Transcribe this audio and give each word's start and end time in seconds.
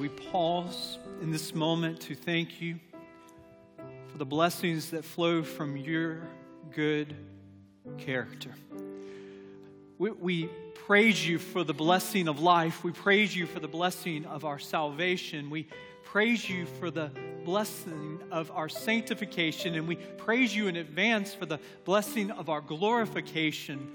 we 0.00 0.08
pause 0.08 0.98
in 1.20 1.30
this 1.30 1.54
moment 1.54 2.00
to 2.00 2.14
thank 2.14 2.62
you 2.62 2.80
for 4.08 4.16
the 4.16 4.24
blessings 4.24 4.92
that 4.92 5.04
flow 5.04 5.42
from 5.42 5.76
your 5.76 6.22
good 6.70 7.14
character. 7.98 8.54
We, 9.98 10.10
we, 10.12 10.48
praise 10.86 11.28
you 11.28 11.38
for 11.38 11.62
the 11.62 11.74
blessing 11.74 12.26
of 12.26 12.40
life. 12.40 12.82
We 12.82 12.92
praise 12.92 13.36
you 13.36 13.44
for 13.46 13.60
the 13.60 13.68
blessing 13.68 14.24
of 14.24 14.46
our 14.46 14.58
salvation. 14.58 15.50
We 15.50 15.68
praise 16.02 16.48
you 16.48 16.64
for 16.64 16.90
the 16.90 17.10
blessing 17.44 18.20
of 18.32 18.50
our 18.52 18.70
sanctification. 18.70 19.74
And 19.74 19.86
we 19.86 19.96
praise 19.96 20.56
you 20.56 20.66
in 20.66 20.76
advance 20.76 21.34
for 21.34 21.44
the 21.44 21.60
blessing 21.84 22.30
of 22.30 22.48
our 22.48 22.62
glorification. 22.62 23.92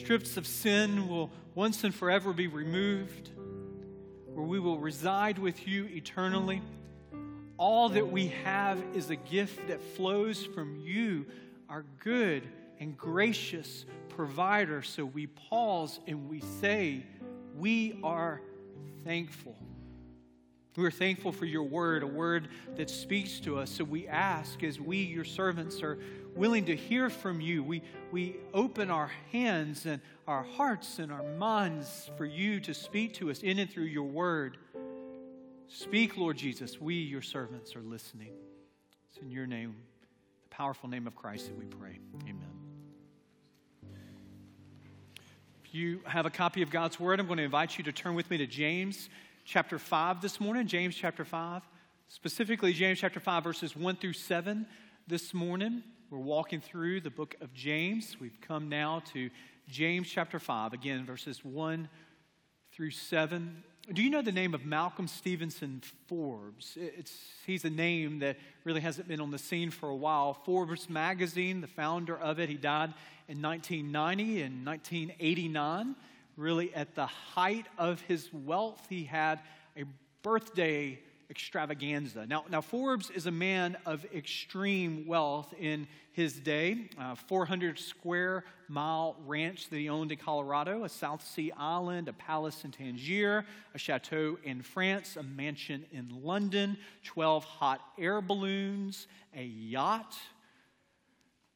Strips 0.00 0.38
of 0.38 0.46
sin 0.46 1.08
will 1.08 1.30
once 1.54 1.84
and 1.84 1.94
forever 1.94 2.32
be 2.32 2.46
removed, 2.46 3.32
where 4.32 4.46
we 4.46 4.58
will 4.58 4.78
reside 4.78 5.38
with 5.38 5.68
you 5.68 5.84
eternally. 5.90 6.62
All 7.58 7.90
that 7.90 8.10
we 8.10 8.28
have 8.42 8.82
is 8.94 9.10
a 9.10 9.16
gift 9.16 9.68
that 9.68 9.82
flows 9.82 10.42
from 10.42 10.74
you, 10.74 11.26
our 11.68 11.84
good 12.02 12.48
and 12.80 12.96
gracious 12.96 13.84
provider. 14.08 14.80
So 14.80 15.04
we 15.04 15.26
pause 15.26 16.00
and 16.06 16.30
we 16.30 16.40
say, 16.40 17.04
We 17.54 18.00
are 18.02 18.40
thankful. 19.04 19.54
We're 20.76 20.90
thankful 20.90 21.32
for 21.32 21.44
your 21.44 21.64
word, 21.64 22.02
a 22.02 22.06
word 22.06 22.48
that 22.76 22.88
speaks 22.88 23.38
to 23.40 23.58
us. 23.58 23.70
So 23.70 23.84
we 23.84 24.08
ask, 24.08 24.64
as 24.64 24.80
we, 24.80 24.96
your 24.96 25.24
servants, 25.24 25.82
are 25.82 25.98
willing 26.34 26.66
to 26.66 26.76
hear 26.76 27.10
from 27.10 27.40
you, 27.40 27.62
we, 27.62 27.82
we 28.10 28.36
open 28.54 28.90
our 28.90 29.10
hands 29.32 29.86
and 29.86 30.00
our 30.26 30.42
hearts 30.42 30.98
and 30.98 31.12
our 31.12 31.22
minds 31.22 32.10
for 32.16 32.24
you 32.24 32.60
to 32.60 32.74
speak 32.74 33.14
to 33.14 33.30
us 33.30 33.42
in 33.42 33.58
and 33.58 33.70
through 33.70 33.84
your 33.84 34.04
word. 34.04 34.56
Speak, 35.68 36.16
Lord 36.16 36.36
Jesus. 36.36 36.80
We, 36.80 36.94
your 36.94 37.22
servants, 37.22 37.76
are 37.76 37.82
listening. 37.82 38.32
It's 39.08 39.18
in 39.18 39.30
your 39.30 39.46
name, 39.46 39.76
the 40.48 40.54
powerful 40.54 40.88
name 40.88 41.06
of 41.06 41.14
Christ, 41.14 41.46
that 41.46 41.58
we 41.58 41.66
pray. 41.66 41.98
Amen. 42.22 42.50
If 45.64 45.74
you 45.74 46.00
have 46.04 46.26
a 46.26 46.30
copy 46.30 46.62
of 46.62 46.70
God's 46.70 46.98
Word, 46.98 47.20
I'm 47.20 47.26
going 47.26 47.38
to 47.38 47.44
invite 47.44 47.78
you 47.78 47.84
to 47.84 47.92
turn 47.92 48.14
with 48.14 48.28
me 48.30 48.38
to 48.38 48.46
James 48.46 49.08
chapter 49.44 49.78
5 49.78 50.20
this 50.20 50.40
morning. 50.40 50.66
James 50.66 50.96
chapter 50.96 51.24
5, 51.24 51.62
specifically 52.08 52.72
James 52.72 52.98
chapter 52.98 53.20
5, 53.20 53.44
verses 53.44 53.76
1 53.76 53.96
through 53.96 54.14
7 54.14 54.66
this 55.06 55.32
morning. 55.32 55.82
We're 56.10 56.18
walking 56.18 56.60
through 56.60 57.02
the 57.02 57.10
book 57.10 57.36
of 57.40 57.54
James. 57.54 58.16
We've 58.20 58.40
come 58.40 58.68
now 58.68 59.00
to 59.12 59.30
James 59.68 60.08
chapter 60.08 60.40
5, 60.40 60.72
again, 60.72 61.06
verses 61.06 61.44
1 61.44 61.88
through 62.72 62.90
7. 62.90 63.62
Do 63.92 64.02
you 64.02 64.10
know 64.10 64.20
the 64.20 64.32
name 64.32 64.52
of 64.52 64.66
Malcolm 64.66 65.06
Stevenson 65.06 65.82
Forbes? 66.08 66.76
It's, 66.76 67.16
he's 67.46 67.64
a 67.64 67.70
name 67.70 68.18
that 68.18 68.38
really 68.64 68.80
hasn't 68.80 69.06
been 69.06 69.20
on 69.20 69.30
the 69.30 69.38
scene 69.38 69.70
for 69.70 69.88
a 69.88 69.94
while. 69.94 70.34
Forbes 70.34 70.90
magazine, 70.90 71.60
the 71.60 71.68
founder 71.68 72.18
of 72.18 72.40
it, 72.40 72.48
he 72.48 72.56
died 72.56 72.92
in 73.28 73.40
1990 73.40 74.42
and 74.42 74.66
1989. 74.66 75.94
Really, 76.36 76.74
at 76.74 76.96
the 76.96 77.06
height 77.06 77.66
of 77.78 78.00
his 78.00 78.28
wealth, 78.32 78.84
he 78.90 79.04
had 79.04 79.38
a 79.76 79.84
birthday 80.22 80.98
extravaganza. 81.30 82.26
Now, 82.26 82.44
now 82.50 82.60
Forbes 82.60 83.08
is 83.10 83.26
a 83.26 83.30
man 83.30 83.76
of 83.86 84.04
extreme 84.14 85.06
wealth 85.06 85.54
in 85.58 85.86
his 86.12 86.34
day. 86.34 86.90
Uh, 86.98 87.14
400 87.14 87.78
square 87.78 88.44
mile 88.68 89.16
ranch 89.26 89.70
that 89.70 89.76
he 89.76 89.88
owned 89.88 90.10
in 90.10 90.18
Colorado, 90.18 90.84
a 90.84 90.88
South 90.88 91.24
Sea 91.24 91.52
island, 91.56 92.08
a 92.08 92.12
palace 92.12 92.64
in 92.64 92.72
Tangier, 92.72 93.44
a 93.74 93.78
chateau 93.78 94.38
in 94.42 94.60
France, 94.60 95.16
a 95.16 95.22
mansion 95.22 95.86
in 95.92 96.08
London, 96.22 96.76
12 97.04 97.44
hot 97.44 97.80
air 97.96 98.20
balloons, 98.20 99.06
a 99.34 99.44
yacht. 99.44 100.16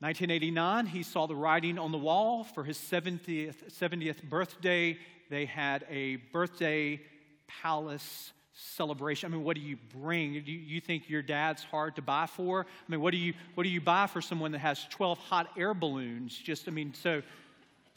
1989, 0.00 0.87
he 0.87 1.03
saw 1.03 1.27
the 1.27 1.34
writing 1.34 1.78
on 1.78 1.91
the 1.91 1.98
wall 1.98 2.44
for 2.44 2.62
his 2.62 2.77
70th, 2.77 3.72
70th 3.72 4.22
birthday. 4.22 4.98
They 5.31 5.47
had 5.47 5.84
a 5.88 6.16
birthday 6.16 7.00
palace 7.62 8.32
celebration. 8.54 9.32
I 9.32 9.37
mean, 9.37 9.44
what 9.44 9.56
do 9.56 9.62
you 9.62 9.76
bring? 10.00 10.41
Do 10.44 10.53
you 10.53 10.81
think 10.81 11.10
your 11.10 11.22
dad's 11.22 11.65
hard 11.65 11.97
to 11.97 12.03
buy 12.03 12.26
for? 12.26 12.60
I 12.60 12.91
mean, 12.91 13.00
what 13.00 13.10
do 13.10 13.19
you 13.19 13.34
what 13.54 13.65
do 13.65 13.69
you 13.69 13.81
buy 13.81 14.06
for 14.06 14.22
someone 14.22 14.53
that 14.53 14.60
has 14.60 14.84
12 14.91 15.19
hot 15.19 15.50
air 15.56 15.75
balloons? 15.75 16.37
Just 16.37 16.69
I 16.69 16.70
mean, 16.70 16.94
so 16.94 17.22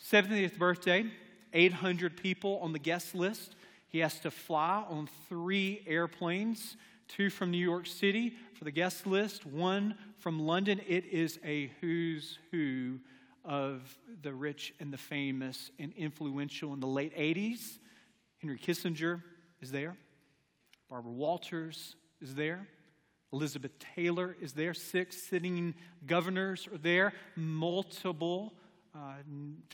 70th 0.04 0.58
birthday, 0.58 1.06
800 1.54 2.18
people 2.18 2.60
on 2.62 2.74
the 2.74 2.80
guest 2.80 3.16
list. 3.16 3.56
He 3.90 4.00
has 4.00 4.20
to 4.22 4.32
fly 4.32 4.84
on 4.90 5.08
three 5.30 5.82
airplanes, 5.88 6.76
two 7.08 7.30
from 7.30 7.52
New 7.52 7.58
York 7.58 7.88
City 7.88 8.34
for 8.54 8.66
the 8.66 8.72
guest 8.72 9.08
list, 9.08 9.46
one 9.46 9.96
from 10.18 10.40
London. 10.40 10.82
It 10.88 11.06
is 11.06 11.40
a 11.46 11.72
who's 11.80 12.38
who 12.52 13.00
of 13.46 13.98
the 14.24 14.34
rich 14.34 14.74
and 14.80 14.92
the 14.92 14.98
famous 14.98 15.72
and 15.80 15.94
influential 15.96 16.74
in 16.74 16.82
the 16.82 16.88
late 16.88 17.16
80s. 17.16 17.78
Henry 18.42 18.60
Kissinger 18.60 19.22
is 19.62 19.72
there. 19.72 19.96
Barbara 20.90 21.12
Walters 21.12 21.96
is 22.22 22.36
there. 22.36 22.66
Elizabeth 23.34 23.72
Taylor 23.96 24.38
is 24.42 24.54
there. 24.54 24.74
Six 24.74 25.22
sitting 25.22 25.76
governors 26.06 26.68
are 26.72 26.78
there. 26.78 27.12
Multiple 27.36 28.54
uh, 28.96 29.16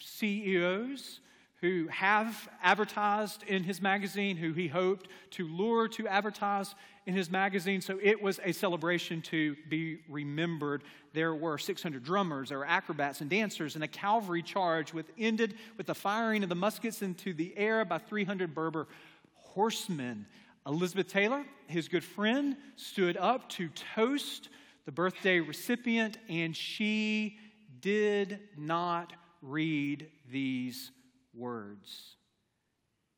CEOs 0.01 1.19
who 1.61 1.87
have 1.87 2.49
advertised 2.61 3.43
in 3.43 3.63
his 3.63 3.79
magazine, 3.79 4.35
who 4.35 4.53
he 4.53 4.67
hoped 4.67 5.07
to 5.29 5.47
lure 5.47 5.87
to 5.87 6.07
advertise 6.07 6.73
in 7.05 7.13
his 7.13 7.29
magazine. 7.29 7.79
So 7.79 7.99
it 8.01 8.21
was 8.21 8.39
a 8.43 8.51
celebration 8.51 9.21
to 9.21 9.55
be 9.69 9.99
remembered. 10.09 10.83
There 11.13 11.33
were 11.35 11.57
600 11.57 12.03
drummers, 12.03 12.49
there 12.49 12.57
were 12.57 12.65
acrobats 12.65 13.21
and 13.21 13.29
dancers, 13.29 13.75
and 13.75 13.83
a 13.83 13.87
cavalry 13.87 14.41
charge 14.41 14.93
with 14.93 15.05
ended 15.17 15.53
with 15.77 15.85
the 15.85 15.95
firing 15.95 16.43
of 16.43 16.49
the 16.49 16.55
muskets 16.55 17.01
into 17.01 17.33
the 17.33 17.55
air 17.55 17.85
by 17.85 17.99
300 17.99 18.53
Berber 18.53 18.87
horsemen. 19.35 20.25
Elizabeth 20.65 21.07
Taylor, 21.07 21.43
his 21.67 21.87
good 21.87 22.03
friend, 22.03 22.55
stood 22.75 23.17
up 23.17 23.49
to 23.49 23.69
toast 23.95 24.49
the 24.85 24.91
birthday 24.91 25.39
recipient, 25.39 26.17
and 26.29 26.55
she 26.55 27.37
did 27.81 28.39
not 28.57 29.13
read 29.41 30.09
these 30.31 30.91
words. 31.33 32.15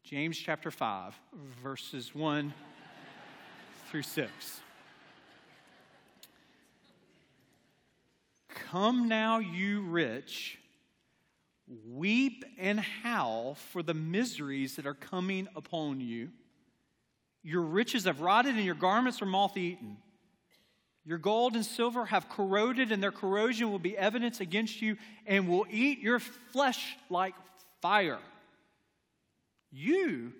James 0.03 0.37
chapter 0.37 0.71
5, 0.71 1.19
verses 1.63 2.13
1 2.13 2.53
through 3.89 4.03
6. 4.03 4.61
Come 8.49 9.07
now, 9.07 9.39
you 9.39 9.81
rich, 9.81 10.59
weep 11.87 12.43
and 12.57 12.79
howl 12.79 13.55
for 13.55 13.81
the 13.81 13.93
miseries 13.93 14.75
that 14.75 14.85
are 14.85 14.93
coming 14.93 15.47
upon 15.55 16.01
you. 16.01 16.29
Your 17.45 17.61
riches 17.61 18.05
have 18.05 18.21
rotted, 18.21 18.55
and 18.55 18.65
your 18.65 18.73
garments 18.73 19.21
are 19.21 19.27
moth 19.27 19.55
eaten. 19.55 19.97
Your 21.05 21.19
gold 21.19 21.53
and 21.53 21.63
silver 21.63 22.03
have 22.03 22.27
corroded, 22.27 22.91
and 22.91 23.03
their 23.03 23.11
corrosion 23.11 23.71
will 23.71 23.77
be 23.77 23.95
evidence 23.95 24.39
against 24.39 24.81
you 24.81 24.97
and 25.27 25.47
will 25.47 25.67
eat 25.69 25.99
your 25.99 26.17
flesh 26.19 26.97
like 27.07 27.35
fire. 27.83 28.17
You 29.71 30.33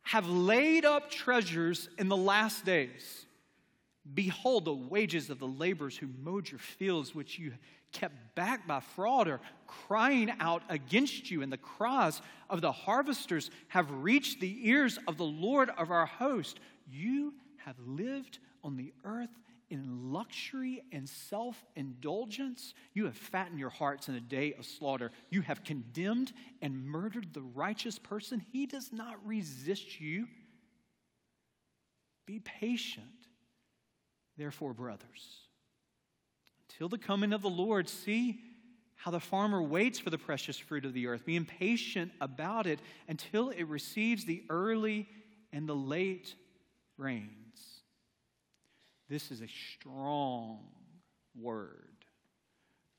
have 0.00 0.26
laid 0.26 0.86
up 0.86 1.10
treasures 1.10 1.90
in 1.98 2.08
the 2.08 2.16
last 2.16 2.64
days. 2.64 3.26
Behold, 4.14 4.64
the 4.64 4.72
wages 4.72 5.28
of 5.28 5.40
the 5.40 5.46
laborers 5.46 5.98
who 5.98 6.08
mowed 6.22 6.50
your 6.50 6.58
fields, 6.58 7.14
which 7.14 7.38
you 7.38 7.52
kept 7.92 8.34
back 8.34 8.66
by 8.66 8.80
fraud, 8.80 9.28
are 9.28 9.40
crying 9.66 10.32
out 10.40 10.62
against 10.68 11.30
you, 11.30 11.42
and 11.42 11.52
the 11.52 11.58
cries 11.58 12.20
of 12.48 12.60
the 12.60 12.72
harvesters 12.72 13.50
have 13.68 13.90
reached 13.90 14.40
the 14.40 14.68
ears 14.68 14.98
of 15.06 15.16
the 15.16 15.24
Lord 15.24 15.70
of 15.76 15.90
our 15.90 16.06
host. 16.06 16.60
You 16.90 17.34
have 17.64 17.76
lived 17.86 18.38
on 18.64 18.76
the 18.76 18.92
earth 19.04 19.30
in 19.70 20.12
luxury 20.12 20.82
and 20.92 21.08
self 21.08 21.64
indulgence. 21.76 22.74
You 22.92 23.04
have 23.04 23.16
fattened 23.16 23.58
your 23.58 23.70
hearts 23.70 24.08
in 24.08 24.14
a 24.14 24.20
day 24.20 24.54
of 24.54 24.66
slaughter. 24.66 25.12
You 25.30 25.42
have 25.42 25.64
condemned 25.64 26.32
and 26.60 26.84
murdered 26.84 27.32
the 27.32 27.42
righteous 27.42 27.98
person. 27.98 28.44
He 28.52 28.66
does 28.66 28.92
not 28.92 29.24
resist 29.24 30.00
you. 30.00 30.26
Be 32.26 32.40
patient, 32.40 33.06
therefore, 34.36 34.72
brothers 34.74 35.49
till 36.80 36.88
the 36.88 36.96
coming 36.96 37.34
of 37.34 37.42
the 37.42 37.50
Lord. 37.50 37.90
See 37.90 38.40
how 38.94 39.10
the 39.10 39.20
farmer 39.20 39.62
waits 39.62 39.98
for 39.98 40.08
the 40.08 40.16
precious 40.16 40.56
fruit 40.56 40.86
of 40.86 40.94
the 40.94 41.08
earth, 41.08 41.26
being 41.26 41.44
patient 41.44 42.10
about 42.22 42.66
it 42.66 42.78
until 43.06 43.50
it 43.50 43.64
receives 43.64 44.24
the 44.24 44.42
early 44.48 45.06
and 45.52 45.68
the 45.68 45.74
late 45.74 46.34
rains. 46.96 47.82
This 49.10 49.30
is 49.30 49.42
a 49.42 49.46
strong 49.76 50.60
word 51.38 52.06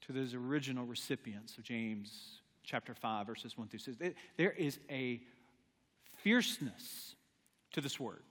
to 0.02 0.14
those 0.14 0.36
original 0.36 0.86
recipients 0.86 1.58
of 1.58 1.64
James 1.64 2.42
chapter 2.64 2.94
5, 2.94 3.26
verses 3.26 3.58
1 3.58 3.68
through 3.68 3.80
6. 3.80 3.98
There 4.38 4.52
is 4.52 4.78
a 4.92 5.22
fierceness 6.18 7.16
to 7.72 7.82
this 7.82 8.00
word. 8.00 8.22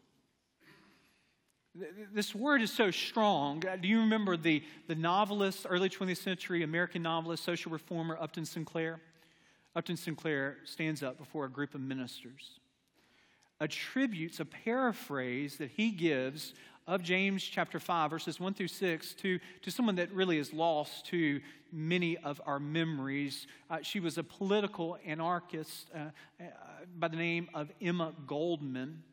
This 2.12 2.34
word 2.34 2.62
is 2.62 2.72
so 2.72 2.90
strong. 2.90 3.60
Do 3.60 3.86
you 3.86 4.00
remember 4.00 4.36
the, 4.36 4.64
the 4.88 4.96
novelist, 4.96 5.66
early 5.70 5.88
20th 5.88 6.16
century 6.16 6.64
American 6.64 7.02
novelist, 7.02 7.44
social 7.44 7.70
reformer 7.70 8.18
Upton 8.20 8.44
Sinclair? 8.44 9.00
Upton 9.76 9.96
Sinclair 9.96 10.56
stands 10.64 11.04
up 11.04 11.16
before 11.16 11.44
a 11.44 11.48
group 11.48 11.76
of 11.76 11.80
ministers, 11.80 12.58
attributes 13.60 14.40
a 14.40 14.44
paraphrase 14.44 15.58
that 15.58 15.70
he 15.70 15.92
gives 15.92 16.54
of 16.88 17.04
James 17.04 17.44
chapter 17.44 17.78
5, 17.78 18.10
verses 18.10 18.40
1 18.40 18.54
through 18.54 18.66
6, 18.66 19.14
to, 19.14 19.38
to 19.62 19.70
someone 19.70 19.94
that 19.94 20.10
really 20.12 20.38
is 20.38 20.52
lost 20.52 21.06
to 21.06 21.40
many 21.70 22.16
of 22.16 22.40
our 22.46 22.58
memories. 22.58 23.46
Uh, 23.70 23.78
she 23.82 24.00
was 24.00 24.18
a 24.18 24.24
political 24.24 24.98
anarchist 25.06 25.88
uh, 25.94 25.98
uh, 26.40 26.44
by 26.98 27.06
the 27.06 27.16
name 27.16 27.48
of 27.54 27.70
Emma 27.80 28.12
Goldman. 28.26 29.04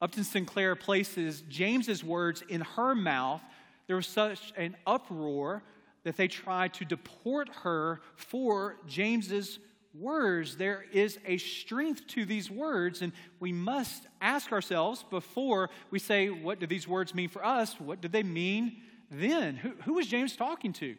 Upton 0.00 0.24
Sinclair 0.24 0.76
places 0.76 1.42
James's 1.48 2.04
words 2.04 2.42
in 2.48 2.60
her 2.60 2.94
mouth. 2.94 3.40
There 3.86 3.96
was 3.96 4.06
such 4.06 4.52
an 4.56 4.76
uproar 4.86 5.62
that 6.04 6.16
they 6.16 6.28
tried 6.28 6.74
to 6.74 6.84
deport 6.84 7.48
her 7.62 8.00
for 8.14 8.76
James's 8.86 9.58
words. 9.94 10.56
There 10.56 10.84
is 10.92 11.18
a 11.24 11.38
strength 11.38 12.06
to 12.08 12.24
these 12.24 12.50
words, 12.50 13.02
and 13.02 13.12
we 13.40 13.52
must 13.52 14.06
ask 14.20 14.52
ourselves 14.52 15.04
before 15.10 15.70
we 15.90 15.98
say, 15.98 16.28
What 16.28 16.60
do 16.60 16.66
these 16.66 16.86
words 16.86 17.14
mean 17.14 17.28
for 17.28 17.44
us? 17.44 17.80
What 17.80 18.00
do 18.00 18.08
they 18.08 18.22
mean 18.22 18.82
then? 19.10 19.56
Who, 19.56 19.70
who 19.84 19.94
was 19.94 20.06
James 20.06 20.36
talking 20.36 20.72
to? 20.74 20.96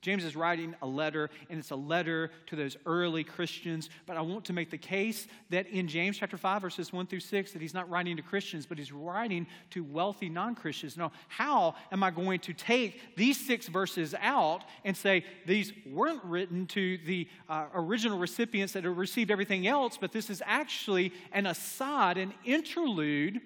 James 0.00 0.24
is 0.24 0.36
writing 0.36 0.76
a 0.80 0.86
letter, 0.86 1.28
and 1.50 1.58
it's 1.58 1.72
a 1.72 1.76
letter 1.76 2.30
to 2.46 2.56
those 2.56 2.76
early 2.86 3.24
Christians. 3.24 3.90
But 4.06 4.16
I 4.16 4.20
want 4.20 4.44
to 4.44 4.52
make 4.52 4.70
the 4.70 4.78
case 4.78 5.26
that 5.50 5.66
in 5.66 5.88
James 5.88 6.18
chapter 6.18 6.36
5, 6.36 6.62
verses 6.62 6.92
1 6.92 7.06
through 7.06 7.20
6, 7.20 7.52
that 7.52 7.60
he's 7.60 7.74
not 7.74 7.90
writing 7.90 8.16
to 8.16 8.22
Christians, 8.22 8.64
but 8.64 8.78
he's 8.78 8.92
writing 8.92 9.46
to 9.70 9.82
wealthy 9.82 10.28
non 10.28 10.54
Christians. 10.54 10.96
Now, 10.96 11.10
how 11.26 11.74
am 11.90 12.04
I 12.04 12.12
going 12.12 12.38
to 12.40 12.52
take 12.52 13.16
these 13.16 13.44
six 13.44 13.66
verses 13.66 14.14
out 14.20 14.62
and 14.84 14.96
say 14.96 15.24
these 15.46 15.72
weren't 15.84 16.22
written 16.22 16.66
to 16.68 16.98
the 16.98 17.28
uh, 17.48 17.66
original 17.74 18.18
recipients 18.18 18.74
that 18.74 18.84
have 18.84 18.96
received 18.96 19.32
everything 19.32 19.66
else, 19.66 19.98
but 20.00 20.12
this 20.12 20.30
is 20.30 20.42
actually 20.46 21.12
an 21.32 21.46
aside, 21.46 22.18
an 22.18 22.32
interlude? 22.44 23.40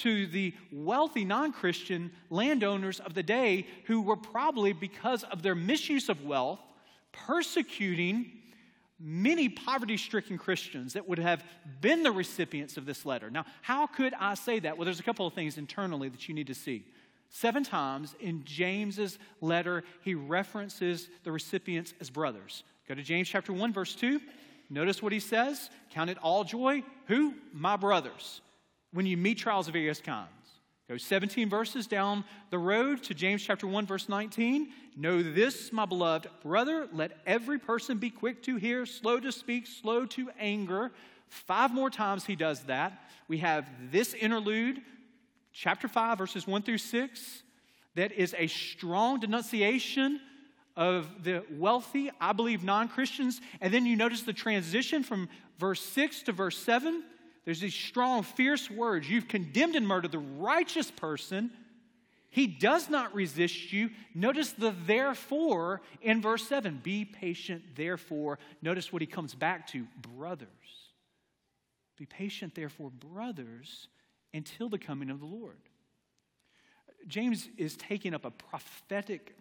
To 0.00 0.26
the 0.26 0.54
wealthy 0.72 1.24
non 1.24 1.52
Christian 1.52 2.10
landowners 2.28 3.00
of 3.00 3.14
the 3.14 3.22
day 3.22 3.66
who 3.84 4.02
were 4.02 4.16
probably, 4.16 4.72
because 4.72 5.24
of 5.24 5.42
their 5.42 5.54
misuse 5.54 6.08
of 6.08 6.24
wealth, 6.24 6.60
persecuting 7.12 8.32
many 8.98 9.48
poverty 9.48 9.96
stricken 9.96 10.36
Christians 10.36 10.92
that 10.92 11.08
would 11.08 11.18
have 11.18 11.42
been 11.80 12.02
the 12.02 12.12
recipients 12.12 12.76
of 12.76 12.84
this 12.84 13.06
letter. 13.06 13.30
Now, 13.30 13.46
how 13.62 13.86
could 13.86 14.12
I 14.14 14.34
say 14.34 14.58
that? 14.60 14.76
Well, 14.76 14.84
there's 14.84 15.00
a 15.00 15.04
couple 15.04 15.26
of 15.26 15.32
things 15.32 15.56
internally 15.56 16.10
that 16.10 16.28
you 16.28 16.34
need 16.34 16.48
to 16.48 16.54
see. 16.54 16.84
Seven 17.30 17.62
times 17.62 18.14
in 18.20 18.44
James's 18.44 19.18
letter, 19.40 19.84
he 20.02 20.14
references 20.14 21.08
the 21.24 21.32
recipients 21.32 21.94
as 22.00 22.10
brothers. 22.10 22.64
Go 22.88 22.94
to 22.94 23.02
James 23.02 23.28
chapter 23.28 23.52
1, 23.52 23.72
verse 23.72 23.94
2. 23.94 24.20
Notice 24.68 25.02
what 25.02 25.12
he 25.12 25.20
says 25.20 25.70
Count 25.90 26.10
it 26.10 26.18
all 26.18 26.44
joy. 26.44 26.82
Who? 27.06 27.34
My 27.52 27.76
brothers 27.76 28.40
when 28.92 29.06
you 29.06 29.16
meet 29.16 29.38
trials 29.38 29.68
of 29.68 29.74
various 29.74 30.00
kinds. 30.00 30.28
Go 30.88 30.96
17 30.96 31.48
verses 31.48 31.86
down 31.86 32.24
the 32.50 32.58
road 32.58 33.02
to 33.04 33.14
James 33.14 33.42
chapter 33.42 33.66
1 33.66 33.86
verse 33.86 34.08
19. 34.08 34.72
Know 34.96 35.22
this, 35.22 35.72
my 35.72 35.86
beloved 35.86 36.28
brother, 36.42 36.88
let 36.92 37.12
every 37.26 37.60
person 37.60 37.98
be 37.98 38.10
quick 38.10 38.42
to 38.42 38.56
hear, 38.56 38.84
slow 38.86 39.20
to 39.20 39.30
speak, 39.30 39.68
slow 39.68 40.04
to 40.06 40.30
anger. 40.38 40.90
Five 41.28 41.72
more 41.72 41.90
times 41.90 42.24
he 42.24 42.34
does 42.34 42.64
that. 42.64 43.08
We 43.28 43.38
have 43.38 43.70
this 43.92 44.14
interlude, 44.14 44.82
chapter 45.52 45.86
5 45.86 46.18
verses 46.18 46.46
1 46.48 46.62
through 46.62 46.78
6, 46.78 47.42
that 47.94 48.10
is 48.10 48.34
a 48.36 48.48
strong 48.48 49.20
denunciation 49.20 50.20
of 50.76 51.22
the 51.22 51.44
wealthy, 51.52 52.10
I 52.20 52.32
believe 52.32 52.64
non 52.64 52.88
Christians. 52.88 53.40
And 53.60 53.72
then 53.72 53.86
you 53.86 53.94
notice 53.94 54.22
the 54.22 54.32
transition 54.32 55.04
from 55.04 55.28
verse 55.58 55.82
6 55.82 56.22
to 56.22 56.32
verse 56.32 56.58
7 56.58 57.04
there's 57.44 57.60
these 57.60 57.74
strong, 57.74 58.22
fierce 58.22 58.70
words. 58.70 59.08
You've 59.08 59.28
condemned 59.28 59.76
and 59.76 59.86
murdered 59.86 60.12
the 60.12 60.18
righteous 60.18 60.90
person. 60.90 61.50
He 62.30 62.46
does 62.46 62.88
not 62.88 63.14
resist 63.14 63.72
you. 63.72 63.90
Notice 64.14 64.52
the 64.52 64.74
therefore 64.86 65.80
in 66.00 66.20
verse 66.20 66.46
7. 66.46 66.80
Be 66.82 67.04
patient, 67.04 67.62
therefore. 67.74 68.38
Notice 68.62 68.92
what 68.92 69.02
he 69.02 69.06
comes 69.06 69.34
back 69.34 69.66
to 69.68 69.86
brothers. 70.16 70.48
Be 71.98 72.06
patient, 72.06 72.54
therefore, 72.54 72.90
brothers, 72.90 73.88
until 74.32 74.68
the 74.68 74.78
coming 74.78 75.10
of 75.10 75.18
the 75.18 75.26
Lord. 75.26 75.58
James 77.08 77.48
is 77.56 77.76
taking 77.76 78.14
up 78.14 78.24
a 78.24 78.30
prophetic 78.30 79.34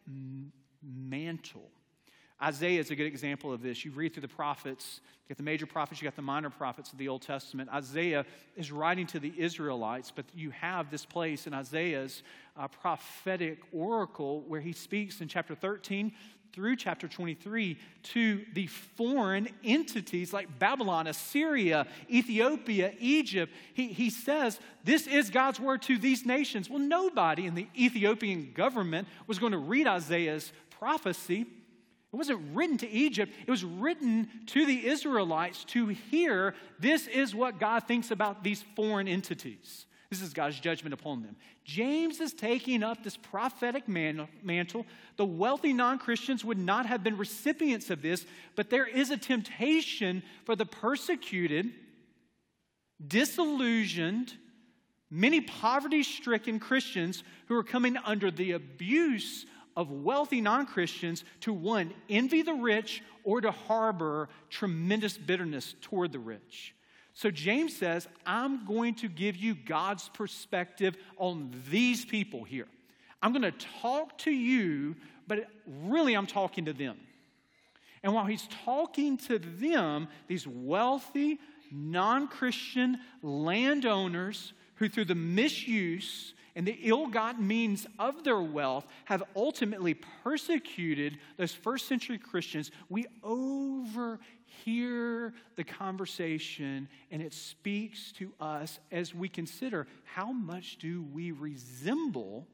mantle 0.81 1.69
Isaiah 2.41 2.79
is 2.79 2.89
a 2.89 2.95
good 2.95 3.05
example 3.05 3.51
of 3.51 3.61
this. 3.61 3.83
You 3.83 3.91
read 3.91 4.13
through 4.13 4.21
the 4.21 4.27
prophets, 4.29 5.01
you 5.27 5.33
got 5.33 5.37
the 5.37 5.43
major 5.43 5.65
prophets, 5.65 6.01
you 6.01 6.05
got 6.05 6.15
the 6.15 6.21
minor 6.21 6.49
prophets 6.49 6.91
of 6.91 6.97
the 6.97 7.09
Old 7.09 7.21
Testament. 7.21 7.69
Isaiah 7.69 8.25
is 8.55 8.71
writing 8.71 9.07
to 9.07 9.19
the 9.19 9.33
Israelites, 9.37 10.11
but 10.15 10.25
you 10.33 10.51
have 10.51 10.89
this 10.89 11.05
place 11.05 11.47
in 11.47 11.53
Isaiah's 11.53 12.23
uh, 12.55 12.69
prophetic 12.69 13.59
oracle 13.73 14.41
where 14.47 14.61
he 14.61 14.71
speaks 14.71 15.19
in 15.19 15.27
chapter 15.27 15.53
13 15.53 16.13
through 16.53 16.75
chapter 16.75 17.07
23 17.07 17.77
to 18.01 18.45
the 18.53 18.67
foreign 18.67 19.49
entities 19.63 20.33
like 20.33 20.59
Babylon, 20.59 21.07
Assyria, 21.07 21.85
Ethiopia, 22.09 22.93
Egypt. 22.99 23.53
He, 23.73 23.87
he 23.87 24.09
says, 24.09 24.59
This 24.83 25.07
is 25.07 25.29
God's 25.29 25.59
word 25.59 25.81
to 25.83 25.97
these 25.97 26.25
nations. 26.25 26.69
Well, 26.69 26.79
nobody 26.79 27.45
in 27.45 27.55
the 27.55 27.67
Ethiopian 27.77 28.51
government 28.53 29.07
was 29.27 29.39
going 29.39 29.51
to 29.51 29.57
read 29.57 29.87
Isaiah's 29.87 30.51
prophecy. 30.69 31.45
It 32.11 32.15
wasn't 32.15 32.55
written 32.55 32.77
to 32.79 32.89
Egypt, 32.89 33.33
it 33.45 33.51
was 33.51 33.63
written 33.63 34.29
to 34.47 34.65
the 34.65 34.87
Israelites 34.87 35.63
to 35.65 35.87
hear 35.87 36.55
this 36.79 37.07
is 37.07 37.35
what 37.35 37.59
God 37.59 37.87
thinks 37.87 38.09
about 38.09 38.43
these 38.43 38.63
foreign 38.75 39.07
entities. 39.07 39.85
This 40.09 40.23
is 40.23 40.33
God's 40.33 40.59
judgment 40.59 40.93
upon 40.93 41.21
them. 41.21 41.35
James 41.63 42.19
is 42.19 42.33
taking 42.33 42.81
up 42.81 43.03
this 43.03 43.15
prophetic 43.15 43.87
mantle. 43.87 44.85
The 45.17 45.25
wealthy 45.25 45.71
non 45.71 45.99
Christians 45.99 46.43
would 46.43 46.57
not 46.57 46.87
have 46.87 47.03
been 47.03 47.15
recipients 47.15 47.91
of 47.91 48.01
this, 48.01 48.25
but 48.55 48.71
there 48.71 48.87
is 48.87 49.11
a 49.11 49.17
temptation 49.17 50.23
for 50.45 50.55
the 50.55 50.65
persecuted, 50.65 51.69
disillusioned, 53.05 54.33
many 55.11 55.41
poverty 55.41 56.01
stricken 56.01 56.59
Christians 56.59 57.23
who 57.47 57.55
are 57.55 57.63
coming 57.63 57.95
under 57.97 58.31
the 58.31 58.53
abuse 58.53 59.45
of 59.79 59.89
wealthy 59.89 60.41
non 60.41 60.65
Christians 60.65 61.23
to 61.39 61.53
one, 61.53 61.93
envy 62.09 62.41
the 62.41 62.53
rich 62.53 63.01
or 63.23 63.39
to 63.39 63.49
harbor 63.49 64.27
tremendous 64.49 65.17
bitterness 65.17 65.73
toward 65.79 66.11
the 66.11 66.19
rich. 66.19 66.75
So 67.13 67.31
James 67.31 67.77
says, 67.77 68.05
I'm 68.25 68.65
going 68.65 68.95
to 68.95 69.07
give 69.07 69.37
you 69.37 69.55
God's 69.55 70.09
perspective 70.09 70.97
on 71.15 71.53
these 71.69 72.03
people 72.03 72.43
here. 72.43 72.67
I'm 73.23 73.31
going 73.31 73.49
to 73.49 73.67
talk 73.81 74.17
to 74.19 74.31
you, 74.31 74.97
but 75.27 75.47
really 75.65 76.13
I'm 76.13 76.27
talking 76.27 76.65
to 76.65 76.73
them. 76.73 76.97
And 78.03 78.13
while 78.13 78.25
he's 78.25 78.49
talking 78.65 79.15
to 79.29 79.39
them, 79.39 80.09
these 80.27 80.45
wealthy, 80.45 81.39
non 81.71 82.27
Christian 82.27 82.97
landowners 83.23 84.51
who, 84.75 84.89
through 84.89 85.05
the 85.05 85.15
misuse 85.15 86.33
and 86.55 86.65
the 86.65 86.77
ill 86.81 87.07
gotten 87.07 87.45
means 87.47 87.87
of 87.97 88.23
their 88.23 88.41
wealth 88.41 88.85
have 89.05 89.23
ultimately 89.35 89.93
persecuted 90.23 91.19
those 91.37 91.53
first 91.53 91.87
century 91.87 92.17
Christians, 92.17 92.71
we 92.89 93.05
overhear 93.23 94.19
the 95.55 95.63
conversation 95.63 96.87
and 97.11 97.21
it 97.21 97.33
speaks 97.33 98.11
to 98.13 98.31
us 98.39 98.79
as 98.91 99.13
we 99.13 99.29
consider 99.29 99.87
how 100.03 100.31
much 100.31 100.77
do 100.77 101.03
we 101.13 101.31
resemble 101.31 102.47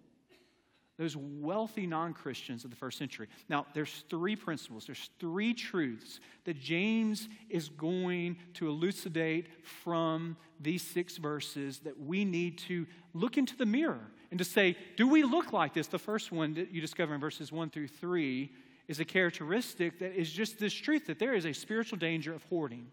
those 0.97 1.15
wealthy 1.17 1.85
non 1.85 2.13
Christians 2.13 2.63
of 2.63 2.69
the 2.69 2.75
first 2.75 2.97
century. 2.97 3.27
Now, 3.49 3.65
there's 3.73 4.03
three 4.09 4.35
principles, 4.35 4.85
there's 4.85 5.09
three 5.19 5.53
truths 5.53 6.19
that 6.45 6.59
James 6.59 7.27
is 7.49 7.69
going 7.69 8.37
to 8.55 8.69
elucidate 8.69 9.47
from 9.63 10.37
these 10.59 10.81
six 10.81 11.17
verses 11.17 11.79
that 11.79 11.99
we 11.99 12.23
need 12.23 12.57
to 12.59 12.85
look 13.13 13.37
into 13.37 13.57
the 13.57 13.65
mirror 13.65 14.11
and 14.31 14.37
to 14.39 14.45
say, 14.45 14.77
do 14.95 15.07
we 15.07 15.23
look 15.23 15.53
like 15.53 15.73
this? 15.73 15.87
The 15.87 15.99
first 15.99 16.31
one 16.31 16.53
that 16.55 16.71
you 16.71 16.81
discover 16.81 17.13
in 17.13 17.19
verses 17.19 17.51
one 17.51 17.69
through 17.69 17.89
three 17.89 18.51
is 18.87 18.99
a 18.99 19.05
characteristic 19.05 19.99
that 19.99 20.13
is 20.13 20.31
just 20.31 20.59
this 20.59 20.73
truth 20.73 21.07
that 21.07 21.19
there 21.19 21.33
is 21.33 21.45
a 21.45 21.53
spiritual 21.53 21.97
danger 21.97 22.33
of 22.33 22.43
hoarding. 22.43 22.87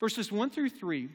Verses 0.00 0.30
one 0.30 0.50
through 0.50 0.70
three, 0.70 1.08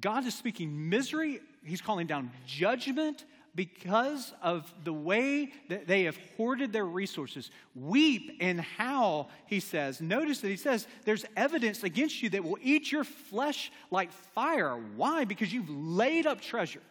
God 0.00 0.24
is 0.26 0.34
speaking 0.34 0.88
misery, 0.88 1.40
He's 1.64 1.80
calling 1.80 2.06
down 2.06 2.30
judgment 2.46 3.24
because 3.54 4.32
of 4.42 4.72
the 4.84 4.92
way 4.92 5.52
that 5.68 5.86
they 5.86 6.04
have 6.04 6.18
hoarded 6.36 6.72
their 6.72 6.84
resources. 6.84 7.50
Weep 7.74 8.36
and 8.40 8.60
howl, 8.60 9.28
he 9.46 9.60
says. 9.60 10.00
Notice 10.00 10.40
that 10.40 10.48
he 10.48 10.56
says 10.56 10.86
there's 11.04 11.24
evidence 11.36 11.82
against 11.82 12.22
you 12.22 12.30
that 12.30 12.44
will 12.44 12.58
eat 12.62 12.92
your 12.92 13.04
flesh 13.04 13.72
like 13.90 14.12
fire. 14.12 14.76
Why? 14.96 15.24
Because 15.24 15.52
you've 15.52 15.70
laid 15.70 16.26
up 16.26 16.40
treasure. 16.40 16.82